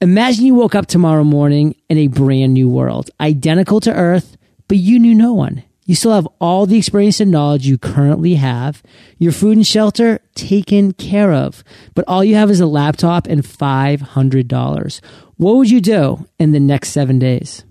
Imagine 0.00 0.46
you 0.46 0.54
woke 0.54 0.74
up 0.74 0.86
tomorrow 0.86 1.24
morning 1.24 1.76
in 1.90 1.98
a 1.98 2.08
brand 2.08 2.54
new 2.54 2.70
world, 2.70 3.10
identical 3.20 3.80
to 3.80 3.92
Earth, 3.92 4.38
but 4.66 4.78
you 4.78 4.98
knew 4.98 5.14
no 5.14 5.34
one. 5.34 5.62
You 5.86 5.94
still 5.94 6.12
have 6.12 6.28
all 6.40 6.66
the 6.66 6.76
experience 6.76 7.20
and 7.20 7.30
knowledge 7.30 7.66
you 7.66 7.78
currently 7.78 8.34
have, 8.34 8.82
your 9.18 9.30
food 9.30 9.56
and 9.56 9.66
shelter 9.66 10.18
taken 10.34 10.92
care 10.92 11.32
of, 11.32 11.62
but 11.94 12.04
all 12.08 12.24
you 12.24 12.34
have 12.34 12.50
is 12.50 12.60
a 12.60 12.66
laptop 12.66 13.28
and 13.28 13.42
$500. 13.42 15.00
What 15.36 15.56
would 15.56 15.70
you 15.70 15.80
do 15.80 16.26
in 16.40 16.50
the 16.50 16.60
next 16.60 16.88
seven 16.90 17.20
days? 17.20 17.64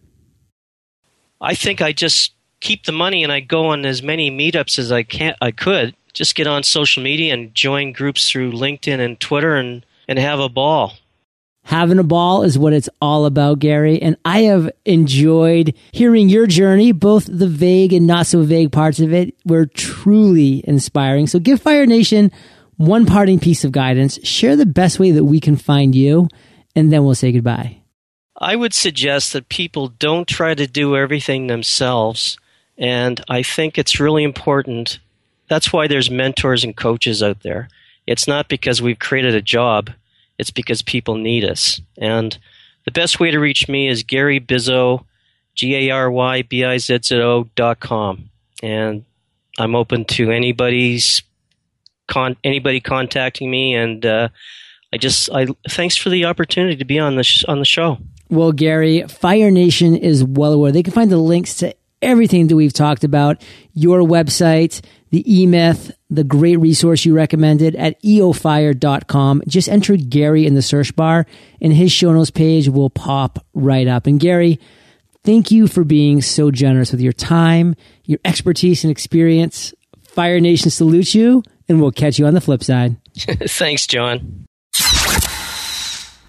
I 1.42 1.56
think 1.56 1.82
I 1.82 1.92
just 1.92 2.34
keep 2.62 2.86
the 2.86 2.94
money 2.94 3.22
and 3.22 3.32
I 3.32 3.42
go 3.42 3.68
on 3.68 3.86
as 3.86 4.02
many 4.02 4.32
meetups 4.32 4.80
as 4.80 4.92
I 4.92 5.04
can 5.04 5.36
I 5.42 5.52
could. 5.52 5.94
Just 6.14 6.36
get 6.36 6.48
on 6.48 6.64
social 6.64 7.04
media 7.04 7.34
and 7.34 7.54
join 7.54 7.92
groups 7.92 8.30
through 8.30 8.54
LinkedIn 8.54 9.00
and 9.00 9.20
Twitter 9.20 9.56
and, 9.56 9.86
and 10.08 10.18
have 10.18 10.40
a 10.40 10.48
ball. 10.48 10.94
Having 11.66 11.98
a 11.98 12.04
ball 12.04 12.44
is 12.44 12.60
what 12.60 12.74
it's 12.74 12.90
all 13.02 13.26
about, 13.26 13.58
Gary. 13.58 14.00
And 14.00 14.18
I 14.24 14.44
have 14.44 14.72
enjoyed 14.86 15.74
hearing 15.92 16.30
your 16.30 16.46
journey, 16.46 16.92
both 16.92 17.26
the 17.26 17.48
vague 17.48 17.92
and 17.92 18.06
not 18.06 18.28
so 18.28 18.44
vague 18.44 18.72
parts 18.72 19.00
of 19.00 19.12
it 19.12 19.34
were 19.46 19.66
truly 19.66 20.64
inspiring. 20.68 21.26
So 21.26 21.40
give 21.40 21.60
Fire 21.60 21.88
Nation 21.88 22.32
one 22.78 23.08
parting 23.08 23.40
piece 23.40 23.64
of 23.64 23.72
guidance. 23.72 24.20
Share 24.24 24.56
the 24.56 24.68
best 24.68 25.00
way 25.00 25.10
that 25.10 25.26
we 25.26 25.40
can 25.40 25.56
find 25.56 25.96
you, 25.96 26.28
and 26.76 26.94
then 26.94 27.04
we'll 27.04 27.16
say 27.16 27.32
goodbye. 27.32 27.82
I 28.38 28.56
would 28.56 28.76
suggest 28.76 29.34
that 29.34 29.50
people 29.50 29.88
don't 29.88 30.28
try 30.28 30.54
to 30.54 30.68
do 30.68 30.96
everything 30.96 31.48
themselves. 31.48 32.38
And 32.78 33.20
I 33.28 33.42
think 33.42 33.80
it's 33.80 34.00
really 34.00 34.24
important. 34.24 35.00
That's 35.48 35.74
why 35.74 35.88
there's 35.88 36.12
mentors 36.12 36.64
and 36.64 36.78
coaches 36.78 37.24
out 37.24 37.42
there. 37.42 37.70
It's 38.06 38.28
not 38.28 38.50
because 38.50 38.84
we've 38.84 39.00
created 39.00 39.34
a 39.34 39.42
job 39.42 39.90
it's 40.38 40.52
because 40.52 40.82
people 40.82 41.16
need 41.16 41.44
us. 41.44 41.82
And 41.98 42.38
the 42.86 42.92
best 42.92 43.20
way 43.20 43.32
to 43.32 43.40
reach 43.40 43.68
me 43.68 43.88
is 43.88 44.04
Gary 44.04 44.40
Bizzo, 44.40 45.06
G 45.56 45.76
A 45.76 45.92
R 45.92 46.12
Y 46.12 46.42
B 46.44 46.64
I 46.64 46.78
Z 46.78 47.00
Z 47.04 47.16
O 47.16 47.50
dot 47.56 47.80
com. 47.80 48.30
And 48.62 49.06
I'm 49.58 49.76
open 49.76 50.06
to 50.06 50.32
anybody's 50.32 51.22
con- 52.08 52.38
anybody 52.44 52.80
contacting 52.80 53.50
me. 53.50 53.76
And 53.76 54.06
uh, 54.06 54.30
I 54.94 54.98
just 54.98 55.30
I 55.32 55.48
thanks 55.70 55.96
for 55.96 56.10
the 56.10 56.26
opportunity 56.26 56.76
to 56.76 56.86
be 56.86 57.00
on 57.00 57.16
the 57.16 57.24
sh- 57.24 57.46
on 57.46 57.60
the 57.60 57.66
show. 57.66 57.98
Well, 58.30 58.52
Gary, 58.52 59.04
Fire 59.04 59.52
Nation 59.52 59.96
is 59.96 60.24
well 60.24 60.54
aware. 60.54 60.72
They 60.72 60.84
can 60.84 60.94
find 60.94 61.12
the 61.12 61.18
links 61.18 61.56
to 61.58 61.76
everything 62.02 62.48
that 62.48 62.56
we've 62.56 62.74
talked 62.74 63.04
about, 63.04 63.42
your 63.74 64.00
website, 64.02 64.84
the 65.12 65.24
eMyth, 65.24 65.92
the 66.10 66.24
great 66.24 66.58
resource 66.58 67.06
you 67.06 67.16
recommended 67.16 67.76
at 67.76 68.02
eofire.com. 68.04 69.44
Just 69.48 69.70
enter 69.70 69.98
Gary 69.98 70.46
in 70.46 70.54
the 70.54 70.62
search 70.62 70.96
bar 70.96 71.26
and 71.62 71.74
his 71.74 71.92
show 71.92 72.14
notes 72.14 72.32
page 72.32 72.70
will 72.70 72.90
pop 72.90 73.44
right 73.54 73.88
up. 73.88 74.06
And 74.08 74.20
Gary, 74.20 74.60
thank 75.24 75.52
you 75.52 75.68
for 75.68 75.84
being 75.84 76.22
so 76.22 76.52
generous 76.52 76.92
with 76.92 77.02
your 77.02 77.14
time, 77.14 77.76
your 78.06 78.20
expertise 78.24 78.84
and 78.84 78.92
experience. 78.92 79.74
Fire 80.04 80.40
Nation 80.40 80.70
salutes 80.70 81.16
you 81.16 81.44
and 81.68 81.82
we'll 81.82 81.92
catch 81.92 82.20
you 82.20 82.28
on 82.28 82.34
the 82.34 82.42
flip 82.42 82.64
side. 82.64 82.98
Thanks, 83.18 83.88
John. 83.88 84.46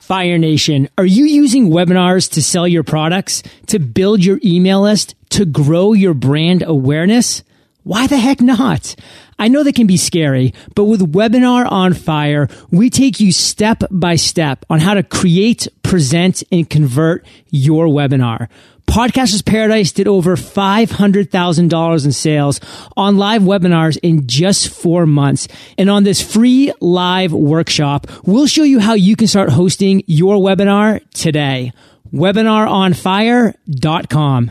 Fire 0.07 0.39
Nation, 0.39 0.89
are 0.97 1.05
you 1.05 1.25
using 1.25 1.69
webinars 1.69 2.31
to 2.35 2.43
sell 2.43 2.69
your 2.69 2.85
products, 2.85 3.43
to 3.67 3.81
build 3.81 4.25
your 4.25 4.39
email 4.45 4.83
list, 4.83 5.17
to 5.31 5.45
grow 5.45 5.95
your 5.95 6.15
brand 6.15 6.63
awareness? 6.63 7.43
Why 7.83 8.07
the 8.07 8.17
heck 8.17 8.41
not? 8.41 8.95
I 9.39 9.49
know 9.49 9.63
that 9.63 9.75
can 9.75 9.87
be 9.87 9.97
scary, 9.97 10.55
but 10.75 10.85
with 10.85 11.13
Webinar 11.13 11.71
on 11.71 11.93
Fire, 11.93 12.49
we 12.71 12.91
take 12.91 13.21
you 13.21 13.33
step 13.33 13.83
by 13.91 14.17
step 14.17 14.65
on 14.71 14.81
how 14.81 14.95
to 14.95 15.03
create, 15.03 15.69
present, 15.83 16.43
and 16.51 16.69
convert 16.69 17.25
your 17.51 17.87
webinar. 17.87 18.49
Podcasters 18.87 19.45
Paradise 19.45 19.93
did 19.93 20.09
over 20.09 20.37
$500,000 20.37 22.05
in 22.05 22.13
sales 22.13 22.61
on 22.97 23.19
live 23.19 23.43
webinars 23.43 23.99
in 24.03 24.27
just 24.27 24.69
four 24.69 25.07
months. 25.07 25.49
And 25.77 25.91
on 25.91 26.05
this 26.05 26.23
free 26.23 26.73
live 26.81 27.33
workshop, 27.33 28.07
we'll 28.25 28.47
show 28.47 28.63
you 28.63 28.79
how 28.79 28.95
you 28.95 29.17
can 29.17 29.27
start 29.27 29.51
hosting 29.51 30.05
your 30.07 30.37
webinar 30.37 31.01
today. 31.11 31.73
Webinaronfire.com. 32.13 34.51